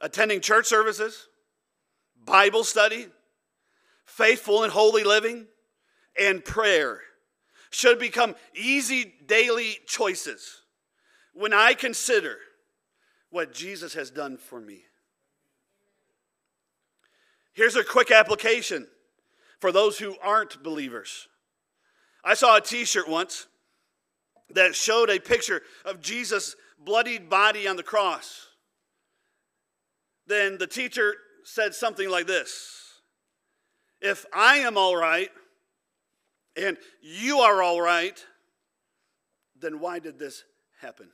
attending 0.01 0.39
church 0.39 0.67
services, 0.67 1.29
Bible 2.23 2.63
study, 2.63 3.07
faithful 4.05 4.61
and 4.61 4.71
holy 4.71 5.03
living, 5.03 5.47
and 6.19 6.45
prayer 6.45 7.01
should 7.75 7.99
become 7.99 8.35
easy 8.53 9.13
daily 9.25 9.77
choices 9.85 10.61
when 11.33 11.53
I 11.53 11.73
consider 11.73 12.37
what 13.29 13.53
Jesus 13.53 13.93
has 13.93 14.09
done 14.09 14.37
for 14.37 14.59
me. 14.59 14.83
Here's 17.53 17.75
a 17.75 17.83
quick 17.83 18.11
application 18.11 18.87
for 19.59 19.71
those 19.71 19.97
who 19.97 20.15
aren't 20.21 20.63
believers. 20.63 21.27
I 22.23 22.33
saw 22.33 22.57
a 22.57 22.61
t 22.61 22.85
shirt 22.85 23.09
once 23.09 23.47
that 24.49 24.75
showed 24.75 25.09
a 25.09 25.19
picture 25.19 25.61
of 25.85 26.01
Jesus' 26.01 26.55
bloodied 26.79 27.29
body 27.29 27.67
on 27.67 27.75
the 27.75 27.83
cross 27.83 28.47
then 30.27 30.57
the 30.57 30.67
teacher 30.67 31.15
said 31.43 31.73
something 31.73 32.09
like 32.09 32.27
this 32.27 33.01
If 34.01 34.25
I 34.33 34.57
am 34.57 34.77
all 34.77 34.95
right 34.95 35.29
and 36.55 36.77
you 37.01 37.39
are 37.39 37.61
all 37.61 37.81
right, 37.81 38.23
then 39.59 39.79
why 39.79 39.99
did 39.99 40.19
this 40.19 40.43
happen? 40.81 41.09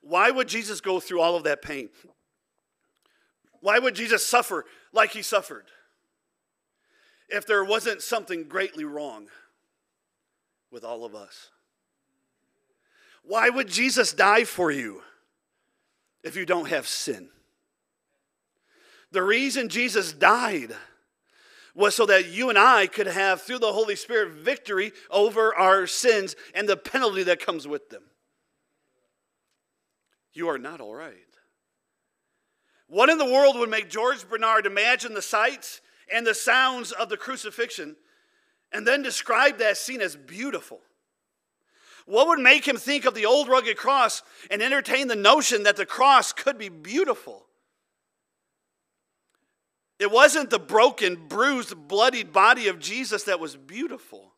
Why 0.00 0.30
would 0.30 0.48
Jesus 0.48 0.80
go 0.80 1.00
through 1.00 1.20
all 1.20 1.36
of 1.36 1.44
that 1.44 1.62
pain? 1.62 1.90
Why 3.60 3.78
would 3.78 3.94
Jesus 3.94 4.24
suffer 4.24 4.64
like 4.92 5.10
he 5.10 5.22
suffered 5.22 5.66
if 7.28 7.46
there 7.46 7.64
wasn't 7.64 8.02
something 8.02 8.44
greatly 8.44 8.84
wrong 8.84 9.28
with 10.70 10.84
all 10.84 11.04
of 11.04 11.14
us? 11.14 11.50
Why 13.24 13.48
would 13.48 13.68
Jesus 13.68 14.12
die 14.12 14.44
for 14.44 14.70
you? 14.70 15.02
if 16.22 16.36
you 16.36 16.46
don't 16.46 16.68
have 16.68 16.86
sin. 16.86 17.28
The 19.10 19.22
reason 19.22 19.68
Jesus 19.68 20.12
died 20.12 20.74
was 21.74 21.94
so 21.94 22.06
that 22.06 22.28
you 22.28 22.48
and 22.48 22.58
I 22.58 22.86
could 22.86 23.06
have, 23.06 23.42
through 23.42 23.60
the 23.60 23.72
Holy 23.72 23.96
Spirit, 23.96 24.32
victory 24.32 24.92
over 25.10 25.54
our 25.54 25.86
sins 25.86 26.36
and 26.54 26.68
the 26.68 26.76
penalty 26.76 27.22
that 27.24 27.44
comes 27.44 27.68
with 27.68 27.90
them. 27.90 28.02
You 30.32 30.48
are 30.48 30.58
not 30.58 30.80
all 30.80 30.94
right. 30.94 31.14
What 32.86 33.10
in 33.10 33.18
the 33.18 33.24
world 33.24 33.58
would 33.58 33.70
make 33.70 33.90
George 33.90 34.28
Bennard 34.28 34.66
imagine 34.66 35.14
the 35.14 35.22
sights 35.22 35.80
and 36.12 36.26
the 36.26 36.34
sounds 36.34 36.92
of 36.92 37.08
the 37.08 37.16
crucifixion 37.16 37.96
and 38.72 38.86
then 38.86 39.02
describe 39.02 39.58
that 39.58 39.76
scene 39.76 40.00
as 40.00 40.16
beautiful? 40.16 40.80
What 42.06 42.28
would 42.28 42.38
make 42.38 42.66
him 42.66 42.76
think 42.78 43.04
of 43.04 43.14
the 43.14 43.26
old 43.26 43.48
rugged 43.48 43.76
cross 43.76 44.22
and 44.50 44.62
entertain 44.62 45.08
the 45.08 45.16
notion 45.16 45.64
that 45.64 45.76
the 45.76 45.84
cross 45.84 46.32
could 46.32 46.56
be 46.56 46.70
beautiful? 46.70 47.47
It 49.98 50.10
wasn't 50.10 50.50
the 50.50 50.58
broken, 50.58 51.26
bruised, 51.28 51.88
bloodied 51.88 52.32
body 52.32 52.68
of 52.68 52.78
Jesus 52.78 53.24
that 53.24 53.40
was 53.40 53.56
beautiful. 53.56 54.32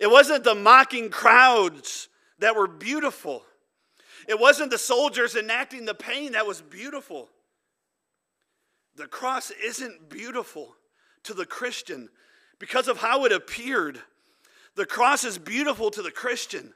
It 0.00 0.10
wasn't 0.10 0.44
the 0.44 0.54
mocking 0.54 1.10
crowds 1.10 2.08
that 2.38 2.56
were 2.56 2.66
beautiful. 2.66 3.44
It 4.28 4.40
wasn't 4.40 4.70
the 4.70 4.78
soldiers 4.78 5.36
enacting 5.36 5.84
the 5.84 5.94
pain 5.94 6.32
that 6.32 6.46
was 6.46 6.62
beautiful. 6.62 7.28
The 8.96 9.06
cross 9.06 9.50
isn't 9.50 10.08
beautiful 10.08 10.74
to 11.24 11.34
the 11.34 11.46
Christian 11.46 12.08
because 12.58 12.88
of 12.88 12.98
how 12.98 13.24
it 13.24 13.32
appeared. 13.32 14.00
The 14.74 14.86
cross 14.86 15.24
is 15.24 15.38
beautiful 15.38 15.90
to 15.90 16.02
the 16.02 16.10
Christian 16.10 16.72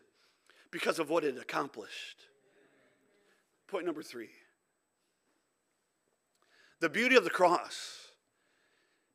because 0.70 0.98
of 0.98 1.08
what 1.08 1.24
it 1.24 1.38
accomplished. 1.38 2.18
Point 3.68 3.86
number 3.86 4.02
three 4.02 4.30
the 6.80 6.88
beauty 6.88 7.16
of 7.16 7.24
the 7.24 7.30
cross 7.30 8.08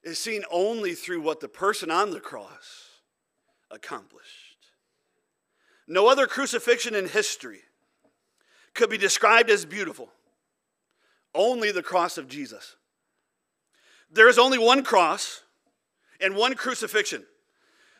is 0.04 0.18
seen 0.18 0.44
only 0.52 0.94
through 0.94 1.22
what 1.22 1.40
the 1.40 1.48
person 1.48 1.92
on 1.92 2.12
the 2.12 2.20
cross 2.20 2.90
accomplished. 3.70 4.58
No 5.88 6.08
other 6.08 6.28
crucifixion 6.28 6.96
in 6.96 7.08
history 7.08 7.62
could 8.74 8.90
be 8.90 8.98
described 8.98 9.50
as 9.50 9.66
beautiful, 9.66 10.10
only 11.36 11.72
the 11.72 11.84
cross 11.84 12.18
of 12.18 12.28
Jesus. 12.28 12.76
There 14.10 14.30
is 14.30 14.40
only 14.40 14.58
one 14.58 14.84
cross 14.84 15.44
and 16.20 16.36
one 16.36 16.56
crucifixion 16.56 17.26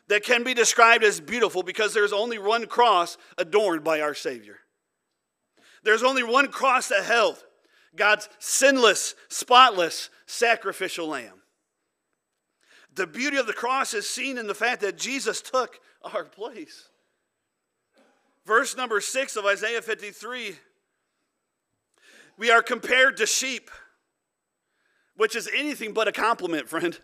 that 0.08 0.24
can 0.24 0.42
be 0.42 0.54
described 0.54 1.04
as 1.04 1.20
beautiful 1.20 1.62
because 1.62 1.94
there's 1.94 2.12
only 2.12 2.38
one 2.38 2.66
cross 2.66 3.16
adorned 3.38 3.84
by 3.84 4.00
our 4.00 4.14
Savior. 4.14 4.58
There's 5.84 6.02
only 6.02 6.22
one 6.22 6.48
cross 6.48 6.88
that 6.88 7.04
held 7.04 7.42
God's 7.94 8.28
sinless, 8.38 9.14
spotless, 9.28 10.10
sacrificial 10.26 11.08
lamb. 11.08 11.42
The 12.94 13.06
beauty 13.06 13.36
of 13.36 13.46
the 13.46 13.52
cross 13.52 13.94
is 13.94 14.08
seen 14.08 14.38
in 14.38 14.46
the 14.46 14.54
fact 14.54 14.80
that 14.82 14.98
Jesus 14.98 15.40
took 15.40 15.80
our 16.02 16.24
place. 16.24 16.88
Verse 18.46 18.76
number 18.76 19.00
six 19.00 19.36
of 19.36 19.46
Isaiah 19.46 19.82
53 19.82 20.56
we 22.38 22.50
are 22.50 22.62
compared 22.62 23.18
to 23.18 23.26
sheep, 23.26 23.70
which 25.16 25.36
is 25.36 25.48
anything 25.54 25.92
but 25.92 26.08
a 26.08 26.12
compliment, 26.12 26.68
friend. 26.68 26.98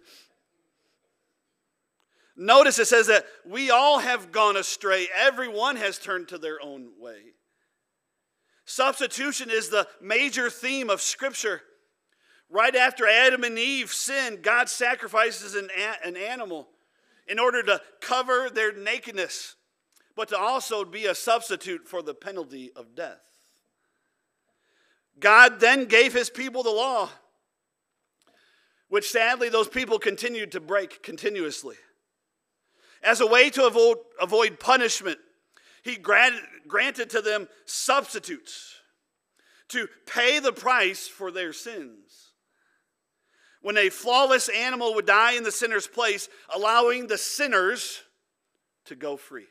Notice 2.37 2.79
it 2.79 2.87
says 2.87 3.09
that 3.09 3.27
we 3.44 3.70
all 3.70 3.98
have 3.98 4.33
gone 4.33 4.57
astray, 4.57 5.07
everyone 5.14 5.77
has 5.77 5.98
turned 5.98 6.29
to 6.29 6.38
their 6.38 6.61
own 6.62 6.88
way. 6.98 7.35
Substitution 8.68 9.48
is 9.50 9.70
the 9.70 9.88
major 9.98 10.50
theme 10.50 10.90
of 10.90 11.00
Scripture. 11.00 11.62
Right 12.50 12.76
after 12.76 13.07
Adam 13.09 13.42
and 13.42 13.59
Eve 13.59 13.90
sinned, 13.90 14.42
God 14.42 14.68
sacrifices 14.68 15.54
an, 15.54 15.70
an 16.04 16.18
animal 16.18 16.68
in 17.26 17.38
order 17.38 17.62
to 17.62 17.81
cover 18.02 18.50
their 18.50 18.74
nakedness, 18.74 19.57
but 20.14 20.28
to 20.28 20.38
also 20.38 20.85
be 20.85 21.07
a 21.07 21.14
substitute 21.14 21.88
for 21.88 22.02
the 22.02 22.12
penalty 22.12 22.70
of 22.76 22.94
death. 22.94 23.22
God 25.18 25.61
then 25.61 25.87
gave 25.87 26.12
his 26.12 26.28
people 26.28 26.62
the 26.62 26.68
law, 26.68 27.09
which 28.88 29.11
sadly 29.11 29.48
those 29.48 29.68
people 29.68 29.98
continued 29.98 30.52
to 30.52 30.61
break 30.61 31.02
continuously. 31.02 31.76
As 33.02 33.22
a 33.22 33.26
way 33.26 33.48
to 33.48 33.66
avoid, 33.66 33.96
avoid 34.20 34.61
punishment, 34.61 35.18
he 35.88 35.96
granted, 35.96 36.42
granted 36.66 37.11
to 37.11 37.22
them 37.22 37.48
substitutes 37.64 38.74
to 39.68 39.88
pay 40.07 40.38
the 40.38 40.53
price 40.53 41.09
for 41.09 41.31
their 41.31 41.53
sins 41.53 42.33
when 43.61 43.77
a 43.77 43.88
flawless 43.88 44.48
animal 44.48 44.94
would 44.94 45.07
die 45.07 45.33
in 45.33 45.42
the 45.42 45.51
sinner's 45.51 45.87
place, 45.87 46.29
allowing 46.55 47.07
the 47.07 47.18
sinners 47.18 48.03
to 48.85 48.94
go 48.94 49.16
free. 49.16 49.48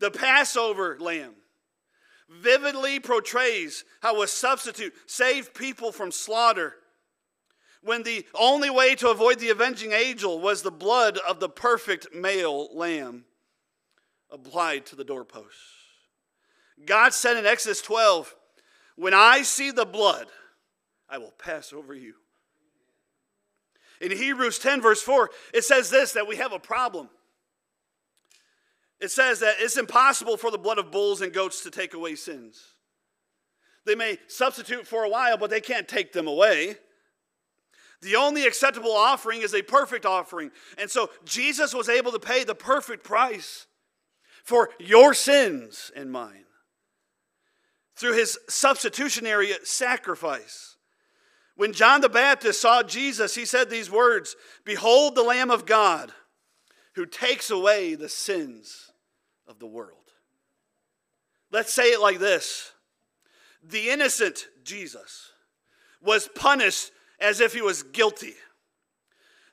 The 0.00 0.10
Passover 0.10 0.98
lamb 1.00 1.34
vividly 2.28 3.00
portrays 3.00 3.84
how 4.00 4.22
a 4.22 4.26
substitute 4.26 4.92
saved 5.06 5.54
people 5.54 5.92
from 5.92 6.10
slaughter 6.10 6.74
when 7.82 8.02
the 8.02 8.26
only 8.34 8.70
way 8.70 8.94
to 8.96 9.10
avoid 9.10 9.38
the 9.38 9.50
avenging 9.50 9.92
angel 9.92 10.40
was 10.40 10.62
the 10.62 10.70
blood 10.70 11.18
of 11.18 11.40
the 11.40 11.48
perfect 11.48 12.14
male 12.14 12.68
lamb 12.76 13.24
applied 14.32 14.86
to 14.86 14.96
the 14.96 15.04
doorposts. 15.04 15.60
God 16.84 17.12
said 17.12 17.36
in 17.36 17.46
Exodus 17.46 17.82
12, 17.82 18.34
When 18.96 19.14
I 19.14 19.42
see 19.42 19.70
the 19.70 19.84
blood, 19.84 20.26
I 21.08 21.18
will 21.18 21.32
pass 21.32 21.72
over 21.72 21.94
you. 21.94 22.14
In 24.00 24.10
Hebrews 24.10 24.58
10, 24.58 24.80
verse 24.80 25.02
4, 25.02 25.30
it 25.54 25.64
says 25.64 25.90
this 25.90 26.12
that 26.12 26.26
we 26.26 26.36
have 26.36 26.52
a 26.52 26.58
problem. 26.58 27.08
It 29.00 29.10
says 29.10 29.40
that 29.40 29.56
it's 29.58 29.76
impossible 29.76 30.36
for 30.36 30.50
the 30.50 30.58
blood 30.58 30.78
of 30.78 30.90
bulls 30.90 31.20
and 31.20 31.32
goats 31.32 31.62
to 31.62 31.70
take 31.70 31.94
away 31.94 32.14
sins. 32.14 32.62
They 33.84 33.94
may 33.94 34.18
substitute 34.28 34.86
for 34.86 35.04
a 35.04 35.08
while, 35.08 35.36
but 35.36 35.50
they 35.50 35.60
can't 35.60 35.88
take 35.88 36.12
them 36.12 36.28
away. 36.28 36.76
The 38.00 38.16
only 38.16 38.46
acceptable 38.46 38.92
offering 38.92 39.42
is 39.42 39.54
a 39.54 39.62
perfect 39.62 40.06
offering. 40.06 40.50
And 40.78 40.90
so 40.90 41.10
Jesus 41.24 41.74
was 41.74 41.88
able 41.88 42.12
to 42.12 42.18
pay 42.18 42.44
the 42.44 42.54
perfect 42.54 43.04
price 43.04 43.66
for 44.42 44.70
your 44.78 45.14
sins 45.14 45.90
and 45.94 46.10
mine 46.10 46.44
through 47.96 48.14
his 48.14 48.38
substitutionary 48.48 49.52
sacrifice. 49.62 50.76
When 51.54 51.72
John 51.72 52.00
the 52.00 52.08
Baptist 52.08 52.60
saw 52.60 52.82
Jesus, 52.82 53.34
he 53.34 53.44
said 53.44 53.70
these 53.70 53.90
words 53.90 54.34
Behold 54.64 55.14
the 55.14 55.22
Lamb 55.22 55.50
of 55.50 55.66
God 55.66 56.12
who 56.94 57.06
takes 57.06 57.50
away 57.50 57.94
the 57.94 58.08
sins 58.08 58.90
of 59.46 59.58
the 59.58 59.66
world. 59.66 59.98
Let's 61.50 61.72
say 61.72 61.92
it 61.92 62.00
like 62.00 62.18
this 62.18 62.72
The 63.62 63.90
innocent 63.90 64.46
Jesus 64.64 65.30
was 66.02 66.28
punished 66.34 66.90
as 67.20 67.40
if 67.40 67.52
he 67.54 67.62
was 67.62 67.82
guilty, 67.84 68.34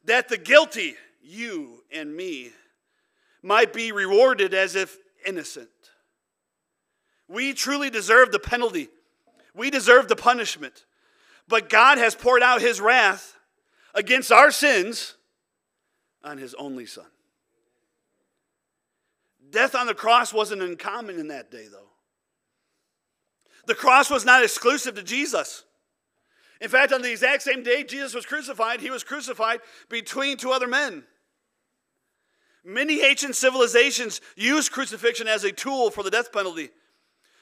that 0.05 0.29
the 0.29 0.37
guilty, 0.37 0.95
you 1.21 1.83
and 1.91 2.15
me, 2.15 2.51
might 3.41 3.73
be 3.73 3.91
rewarded 3.91 4.53
as 4.53 4.75
if 4.75 4.97
innocent. 5.25 5.69
We 7.27 7.53
truly 7.53 7.89
deserve 7.89 8.31
the 8.31 8.39
penalty, 8.39 8.89
we 9.53 9.69
deserve 9.69 10.07
the 10.07 10.15
punishment. 10.15 10.85
But 11.47 11.67
God 11.67 11.97
has 11.97 12.13
poured 12.13 12.43
out 12.43 12.61
his 12.61 12.79
wrath 12.79 13.35
against 13.95 14.31
our 14.31 14.51
sins 14.51 15.15
on 16.23 16.37
his 16.37 16.53
only 16.53 16.85
son. 16.85 17.07
Death 19.49 19.73
on 19.73 19.87
the 19.87 19.95
cross 19.95 20.31
wasn't 20.31 20.61
uncommon 20.61 21.19
in 21.19 21.29
that 21.29 21.49
day, 21.49 21.65
though. 21.71 21.89
The 23.65 23.75
cross 23.75 24.09
was 24.09 24.25
not 24.25 24.43
exclusive 24.43 24.95
to 24.95 25.03
Jesus. 25.03 25.63
In 26.61 26.69
fact, 26.69 26.91
on 26.91 27.01
the 27.01 27.11
exact 27.11 27.43
same 27.43 27.63
day 27.63 27.83
Jesus 27.83 28.13
was 28.13 28.25
crucified, 28.25 28.81
he 28.81 28.89
was 28.89 29.03
crucified 29.03 29.61
between 29.89 30.37
two 30.37 30.51
other 30.51 30.67
men. 30.67 31.03
Many 32.63 33.03
ancient 33.03 33.35
civilizations 33.35 34.21
used 34.35 34.71
crucifixion 34.71 35.27
as 35.27 35.43
a 35.43 35.51
tool 35.51 35.91
for 35.91 36.03
the 36.03 36.11
death 36.11 36.31
penalty. 36.31 36.69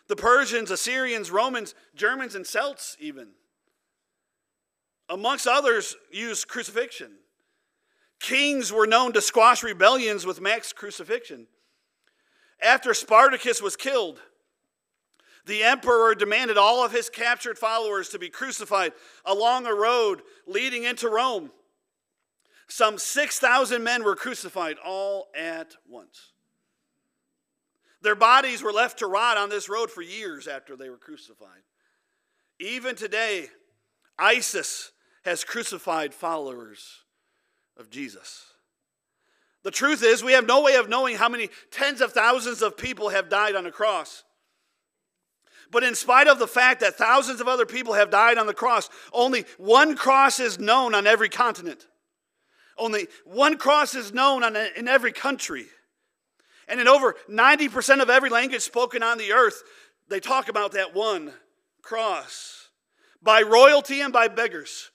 The 0.07 0.15
Persians, 0.15 0.71
Assyrians, 0.71 1.31
Romans, 1.31 1.75
Germans, 1.95 2.35
and 2.35 2.45
Celts, 2.45 2.95
even 2.99 3.29
amongst 5.09 5.47
others, 5.47 5.95
used 6.11 6.47
crucifixion. 6.47 7.11
Kings 8.19 8.73
were 8.73 8.87
known 8.87 9.13
to 9.13 9.21
squash 9.21 9.63
rebellions 9.63 10.25
with 10.25 10.41
mass 10.41 10.73
crucifixion. 10.73 11.47
After 12.61 12.93
Spartacus 12.93 13.61
was 13.61 13.75
killed, 13.75 14.19
the 15.45 15.63
emperor 15.63 16.13
demanded 16.13 16.57
all 16.57 16.83
of 16.83 16.91
his 16.91 17.09
captured 17.09 17.57
followers 17.57 18.09
to 18.09 18.19
be 18.19 18.29
crucified 18.29 18.91
along 19.23 19.65
a 19.65 19.73
road 19.73 20.21
leading 20.45 20.83
into 20.83 21.07
Rome. 21.07 21.51
Some 22.67 22.97
6,000 22.97 23.83
men 23.83 24.03
were 24.03 24.15
crucified 24.15 24.77
all 24.83 25.27
at 25.35 25.75
once. 25.87 26.33
Their 28.01 28.15
bodies 28.15 28.61
were 28.61 28.73
left 28.73 28.99
to 28.99 29.07
rot 29.07 29.37
on 29.37 29.49
this 29.49 29.69
road 29.69 29.89
for 29.89 30.01
years 30.01 30.47
after 30.47 30.75
they 30.75 30.89
were 30.89 30.97
crucified. 30.97 31.63
Even 32.59 32.95
today, 32.95 33.47
ISIS 34.19 34.91
has 35.23 35.43
crucified 35.43 36.13
followers 36.13 37.03
of 37.77 37.89
Jesus. 37.89 38.45
The 39.63 39.71
truth 39.71 40.03
is, 40.03 40.23
we 40.23 40.33
have 40.33 40.47
no 40.47 40.61
way 40.61 40.75
of 40.75 40.89
knowing 40.89 41.17
how 41.17 41.29
many 41.29 41.49
tens 41.71 42.01
of 42.01 42.13
thousands 42.13 42.61
of 42.61 42.77
people 42.77 43.09
have 43.09 43.29
died 43.29 43.55
on 43.55 43.65
a 43.65 43.71
cross. 43.71 44.23
But 45.71 45.83
in 45.83 45.95
spite 45.95 46.27
of 46.27 46.39
the 46.39 46.47
fact 46.47 46.79
that 46.81 46.95
thousands 46.95 47.41
of 47.41 47.47
other 47.47 47.65
people 47.65 47.93
have 47.93 48.09
died 48.09 48.37
on 48.37 48.47
the 48.47 48.53
cross, 48.53 48.89
only 49.11 49.45
one 49.57 49.95
cross 49.95 50.39
is 50.39 50.59
known 50.59 50.95
on 50.95 51.05
every 51.05 51.29
continent. 51.29 51.87
Only 52.77 53.07
one 53.25 53.57
cross 53.57 53.95
is 53.95 54.13
known 54.13 54.43
on, 54.43 54.55
in 54.55 54.87
every 54.87 55.11
country. 55.11 55.65
And 56.67 56.79
in 56.79 56.87
over 56.87 57.15
90% 57.29 58.01
of 58.01 58.09
every 58.09 58.29
language 58.29 58.61
spoken 58.61 59.01
on 59.01 59.17
the 59.17 59.31
earth, 59.31 59.63
they 60.09 60.19
talk 60.19 60.49
about 60.49 60.73
that 60.73 60.93
one 60.93 61.33
cross. 61.81 62.69
By 63.21 63.41
royalty 63.41 64.01
and 64.01 64.13
by 64.13 64.27
beggars, 64.27 64.91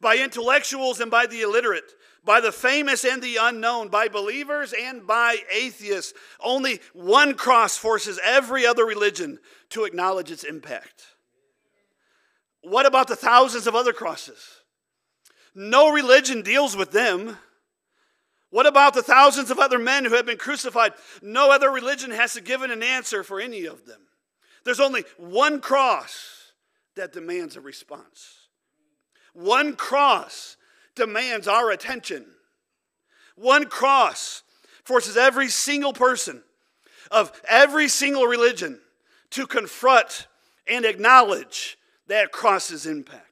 by 0.00 0.16
intellectuals 0.16 1.00
and 1.00 1.10
by 1.10 1.26
the 1.26 1.42
illiterate, 1.42 1.92
by 2.24 2.40
the 2.40 2.52
famous 2.52 3.04
and 3.04 3.22
the 3.22 3.36
unknown, 3.40 3.88
by 3.88 4.08
believers 4.08 4.74
and 4.78 5.06
by 5.06 5.38
atheists. 5.52 6.12
Only 6.40 6.80
one 6.92 7.34
cross 7.34 7.76
forces 7.76 8.18
every 8.22 8.66
other 8.66 8.84
religion 8.84 9.38
to 9.70 9.84
acknowledge 9.84 10.30
its 10.30 10.44
impact. 10.44 11.04
What 12.62 12.86
about 12.86 13.08
the 13.08 13.16
thousands 13.16 13.66
of 13.66 13.74
other 13.74 13.92
crosses? 13.92 14.59
No 15.54 15.90
religion 15.90 16.42
deals 16.42 16.76
with 16.76 16.92
them. 16.92 17.36
What 18.50 18.66
about 18.66 18.94
the 18.94 19.02
thousands 19.02 19.50
of 19.50 19.58
other 19.58 19.78
men 19.78 20.04
who 20.04 20.14
have 20.14 20.26
been 20.26 20.38
crucified? 20.38 20.92
No 21.22 21.50
other 21.50 21.70
religion 21.70 22.10
has 22.10 22.38
given 22.40 22.70
an 22.70 22.82
answer 22.82 23.22
for 23.22 23.40
any 23.40 23.64
of 23.64 23.86
them. 23.86 24.00
There's 24.64 24.80
only 24.80 25.04
one 25.16 25.60
cross 25.60 26.52
that 26.96 27.12
demands 27.12 27.56
a 27.56 27.60
response. 27.60 28.48
One 29.32 29.76
cross 29.76 30.56
demands 30.96 31.46
our 31.46 31.70
attention. 31.70 32.26
One 33.36 33.66
cross 33.66 34.42
forces 34.84 35.16
every 35.16 35.48
single 35.48 35.92
person 35.92 36.42
of 37.10 37.40
every 37.48 37.88
single 37.88 38.26
religion 38.26 38.80
to 39.30 39.46
confront 39.46 40.26
and 40.66 40.84
acknowledge 40.84 41.78
that 42.08 42.32
cross's 42.32 42.86
impact. 42.86 43.29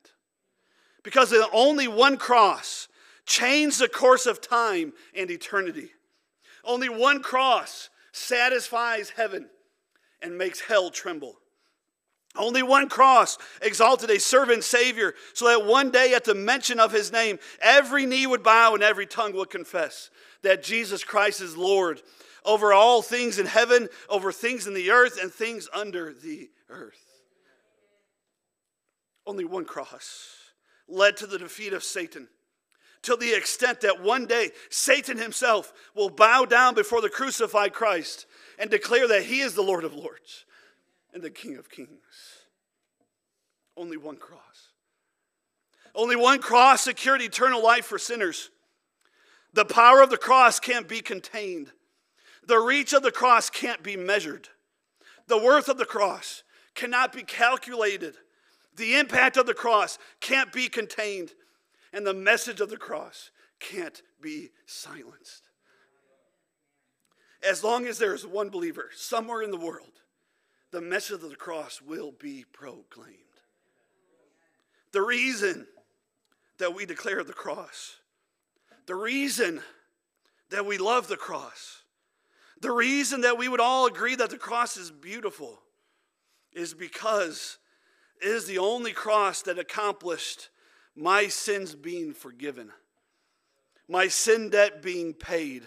Because 1.08 1.32
only 1.54 1.88
one 1.88 2.18
cross 2.18 2.86
changed 3.24 3.80
the 3.80 3.88
course 3.88 4.26
of 4.26 4.42
time 4.42 4.92
and 5.16 5.30
eternity. 5.30 5.88
Only 6.62 6.90
one 6.90 7.22
cross 7.22 7.88
satisfies 8.12 9.08
heaven 9.08 9.48
and 10.20 10.36
makes 10.36 10.60
hell 10.60 10.90
tremble. 10.90 11.38
Only 12.36 12.62
one 12.62 12.90
cross 12.90 13.38
exalted 13.62 14.10
a 14.10 14.20
servant 14.20 14.64
Savior 14.64 15.14
so 15.32 15.46
that 15.48 15.64
one 15.64 15.90
day 15.90 16.12
at 16.12 16.24
the 16.24 16.34
mention 16.34 16.78
of 16.78 16.92
his 16.92 17.10
name, 17.10 17.38
every 17.62 18.04
knee 18.04 18.26
would 18.26 18.42
bow 18.42 18.74
and 18.74 18.82
every 18.82 19.06
tongue 19.06 19.32
would 19.32 19.48
confess 19.48 20.10
that 20.42 20.62
Jesus 20.62 21.04
Christ 21.04 21.40
is 21.40 21.56
Lord 21.56 22.02
over 22.44 22.74
all 22.74 23.00
things 23.00 23.38
in 23.38 23.46
heaven, 23.46 23.88
over 24.10 24.30
things 24.30 24.66
in 24.66 24.74
the 24.74 24.90
earth, 24.90 25.18
and 25.18 25.32
things 25.32 25.70
under 25.72 26.12
the 26.12 26.50
earth. 26.68 27.02
Only 29.26 29.46
one 29.46 29.64
cross 29.64 30.47
led 30.88 31.16
to 31.18 31.26
the 31.26 31.38
defeat 31.38 31.72
of 31.72 31.84
Satan 31.84 32.28
to 33.02 33.16
the 33.16 33.34
extent 33.34 33.80
that 33.82 34.02
one 34.02 34.26
day 34.26 34.50
Satan 34.70 35.18
himself 35.18 35.72
will 35.94 36.10
bow 36.10 36.44
down 36.44 36.74
before 36.74 37.00
the 37.00 37.08
crucified 37.08 37.72
Christ 37.72 38.26
and 38.58 38.70
declare 38.70 39.06
that 39.08 39.24
he 39.24 39.40
is 39.40 39.54
the 39.54 39.62
Lord 39.62 39.84
of 39.84 39.94
Lords 39.94 40.44
and 41.12 41.22
the 41.22 41.30
King 41.30 41.56
of 41.56 41.70
Kings. 41.70 41.88
Only 43.76 43.96
one 43.96 44.16
cross. 44.16 44.72
Only 45.94 46.16
one 46.16 46.40
cross 46.40 46.82
secured 46.82 47.22
eternal 47.22 47.62
life 47.62 47.84
for 47.84 47.98
sinners. 47.98 48.50
The 49.52 49.64
power 49.64 50.02
of 50.02 50.10
the 50.10 50.16
cross 50.16 50.60
can't 50.60 50.88
be 50.88 51.00
contained. 51.00 51.70
The 52.46 52.58
reach 52.58 52.92
of 52.92 53.02
the 53.02 53.12
cross 53.12 53.50
can't 53.50 53.82
be 53.82 53.96
measured. 53.96 54.48
The 55.28 55.38
worth 55.38 55.68
of 55.68 55.78
the 55.78 55.84
cross 55.84 56.42
cannot 56.74 57.12
be 57.12 57.22
calculated. 57.22 58.16
The 58.78 58.96
impact 58.96 59.36
of 59.36 59.46
the 59.46 59.54
cross 59.54 59.98
can't 60.20 60.52
be 60.52 60.68
contained. 60.68 61.32
And 61.92 62.06
the 62.06 62.14
message 62.14 62.60
of 62.60 62.70
the 62.70 62.76
cross 62.76 63.30
can't 63.58 64.00
be 64.20 64.50
silenced. 64.66 65.48
As 67.46 67.64
long 67.64 67.86
as 67.86 67.98
there 67.98 68.14
is 68.14 68.26
one 68.26 68.50
believer 68.50 68.90
somewhere 68.94 69.42
in 69.42 69.50
the 69.50 69.56
world, 69.56 70.00
the 70.70 70.80
message 70.80 71.22
of 71.22 71.28
the 71.28 71.36
cross 71.36 71.82
will 71.82 72.12
be 72.12 72.44
proclaimed. 72.52 73.16
The 74.92 75.02
reason 75.02 75.66
that 76.58 76.74
we 76.74 76.86
declare 76.86 77.24
the 77.24 77.32
cross, 77.32 77.96
the 78.86 78.94
reason 78.94 79.60
that 80.50 80.66
we 80.66 80.78
love 80.78 81.08
the 81.08 81.16
cross, 81.16 81.82
the 82.60 82.72
reason 82.72 83.22
that 83.22 83.38
we 83.38 83.48
would 83.48 83.60
all 83.60 83.86
agree 83.86 84.16
that 84.16 84.30
the 84.30 84.38
cross 84.38 84.76
is 84.76 84.90
beautiful 84.90 85.60
is 86.52 86.74
because 86.74 87.58
it 88.20 88.26
is 88.26 88.46
the 88.46 88.58
only 88.58 88.92
cross 88.92 89.42
that 89.42 89.58
accomplished 89.58 90.48
my 90.96 91.28
sins 91.28 91.74
being 91.74 92.12
forgiven, 92.12 92.70
my 93.88 94.08
sin 94.08 94.50
debt 94.50 94.82
being 94.82 95.14
paid, 95.14 95.62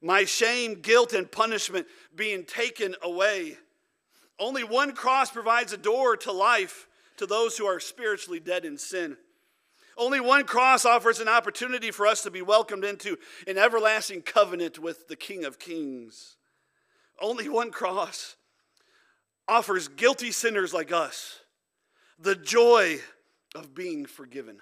my 0.00 0.24
shame, 0.24 0.80
guilt, 0.80 1.12
and 1.12 1.30
punishment 1.30 1.86
being 2.14 2.44
taken 2.44 2.94
away. 3.02 3.58
Only 4.38 4.64
one 4.64 4.92
cross 4.92 5.30
provides 5.30 5.72
a 5.72 5.76
door 5.76 6.16
to 6.18 6.32
life 6.32 6.88
to 7.18 7.26
those 7.26 7.56
who 7.56 7.66
are 7.66 7.78
spiritually 7.78 8.40
dead 8.40 8.64
in 8.64 8.78
sin. 8.78 9.16
Only 9.96 10.18
one 10.18 10.44
cross 10.44 10.84
offers 10.84 11.20
an 11.20 11.28
opportunity 11.28 11.90
for 11.90 12.06
us 12.06 12.22
to 12.22 12.30
be 12.30 12.42
welcomed 12.42 12.84
into 12.84 13.16
an 13.46 13.58
everlasting 13.58 14.22
covenant 14.22 14.78
with 14.78 15.06
the 15.06 15.16
King 15.16 15.44
of 15.44 15.58
Kings. 15.58 16.36
Only 17.20 17.48
one 17.48 17.70
cross 17.70 18.34
offers 19.46 19.86
guilty 19.86 20.32
sinners 20.32 20.74
like 20.74 20.90
us 20.90 21.40
the 22.18 22.36
joy 22.36 22.98
of 23.54 23.74
being 23.74 24.06
forgiven. 24.06 24.58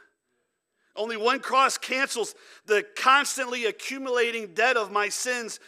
Only 0.95 1.17
one 1.17 1.41
cross 1.41 1.79
cancels 1.79 2.35
the 2.67 2.85
constantly 2.97 3.65
accumulating 3.65 4.55
debt 4.55 4.77
of 4.77 4.91
my 4.91 5.09
sins. 5.09 5.59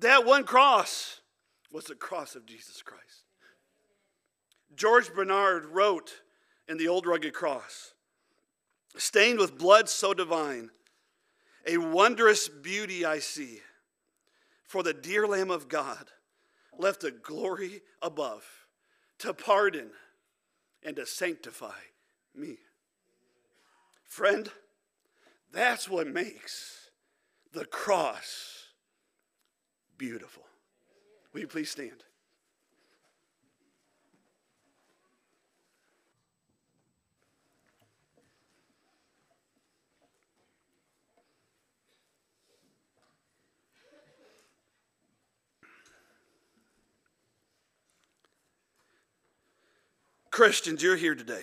That 0.00 0.26
one 0.26 0.44
cross 0.44 1.20
was 1.72 1.84
the 1.84 1.94
cross 1.94 2.34
of 2.34 2.46
Jesus 2.46 2.82
Christ. 2.82 3.24
George 4.76 5.14
Bennard 5.14 5.66
wrote 5.66 6.12
in 6.68 6.76
The 6.76 6.88
Old 6.88 7.06
Rugged 7.06 7.32
Cross 7.32 7.94
stained 8.96 9.38
with 9.38 9.58
blood 9.58 9.88
so 9.88 10.14
divine, 10.14 10.70
a 11.66 11.78
wondrous 11.78 12.48
beauty 12.48 13.04
I 13.04 13.18
see. 13.18 13.60
For 14.64 14.82
the 14.82 14.92
dear 14.92 15.26
Lamb 15.26 15.50
of 15.50 15.68
God 15.68 16.10
left 16.78 17.04
a 17.04 17.10
glory 17.10 17.82
above 18.02 18.44
to 19.18 19.32
pardon 19.32 19.90
and 20.84 20.96
to 20.96 21.06
sanctify 21.06 21.78
me. 22.34 22.58
Friend, 24.04 24.50
that's 25.52 25.88
what 25.88 26.06
makes 26.06 26.90
the 27.52 27.64
cross 27.64 28.66
beautiful. 29.96 30.44
Will 31.32 31.40
you 31.40 31.46
please 31.48 31.70
stand? 31.70 32.04
Christians, 50.34 50.82
you're 50.82 50.96
here 50.96 51.14
today. 51.14 51.42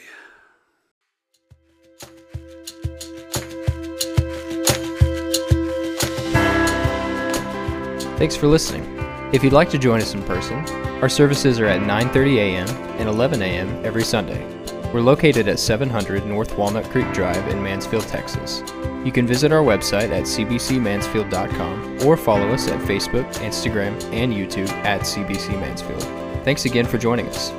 Thanks 8.17 8.35
for 8.35 8.47
listening. 8.47 8.83
If 9.31 9.45
you'd 9.45 9.53
like 9.53 9.69
to 9.69 9.77
join 9.77 10.01
us 10.01 10.13
in 10.13 10.21
person, 10.23 10.57
our 11.01 11.07
services 11.07 11.57
are 11.61 11.67
at 11.67 11.79
9:30 11.79 12.35
a.m. 12.35 12.67
and 12.99 13.07
11 13.07 13.41
a.m. 13.41 13.69
every 13.85 14.03
Sunday. 14.03 14.45
We're 14.93 14.99
located 14.99 15.47
at 15.47 15.57
700 15.57 16.25
North 16.25 16.57
Walnut 16.57 16.83
Creek 16.89 17.09
Drive 17.13 17.47
in 17.47 17.63
Mansfield, 17.63 18.05
Texas. 18.09 18.61
You 19.05 19.13
can 19.13 19.25
visit 19.25 19.53
our 19.53 19.63
website 19.63 20.11
at 20.11 20.23
cbcmansfield.com 20.25 22.05
or 22.05 22.17
follow 22.17 22.49
us 22.49 22.67
at 22.67 22.81
Facebook, 22.81 23.31
Instagram, 23.35 23.93
and 24.11 24.33
YouTube 24.33 24.67
at 24.83 25.03
CBC 25.03 25.57
Mansfield. 25.61 26.03
Thanks 26.43 26.65
again 26.65 26.85
for 26.85 26.97
joining 26.97 27.29
us. 27.29 27.53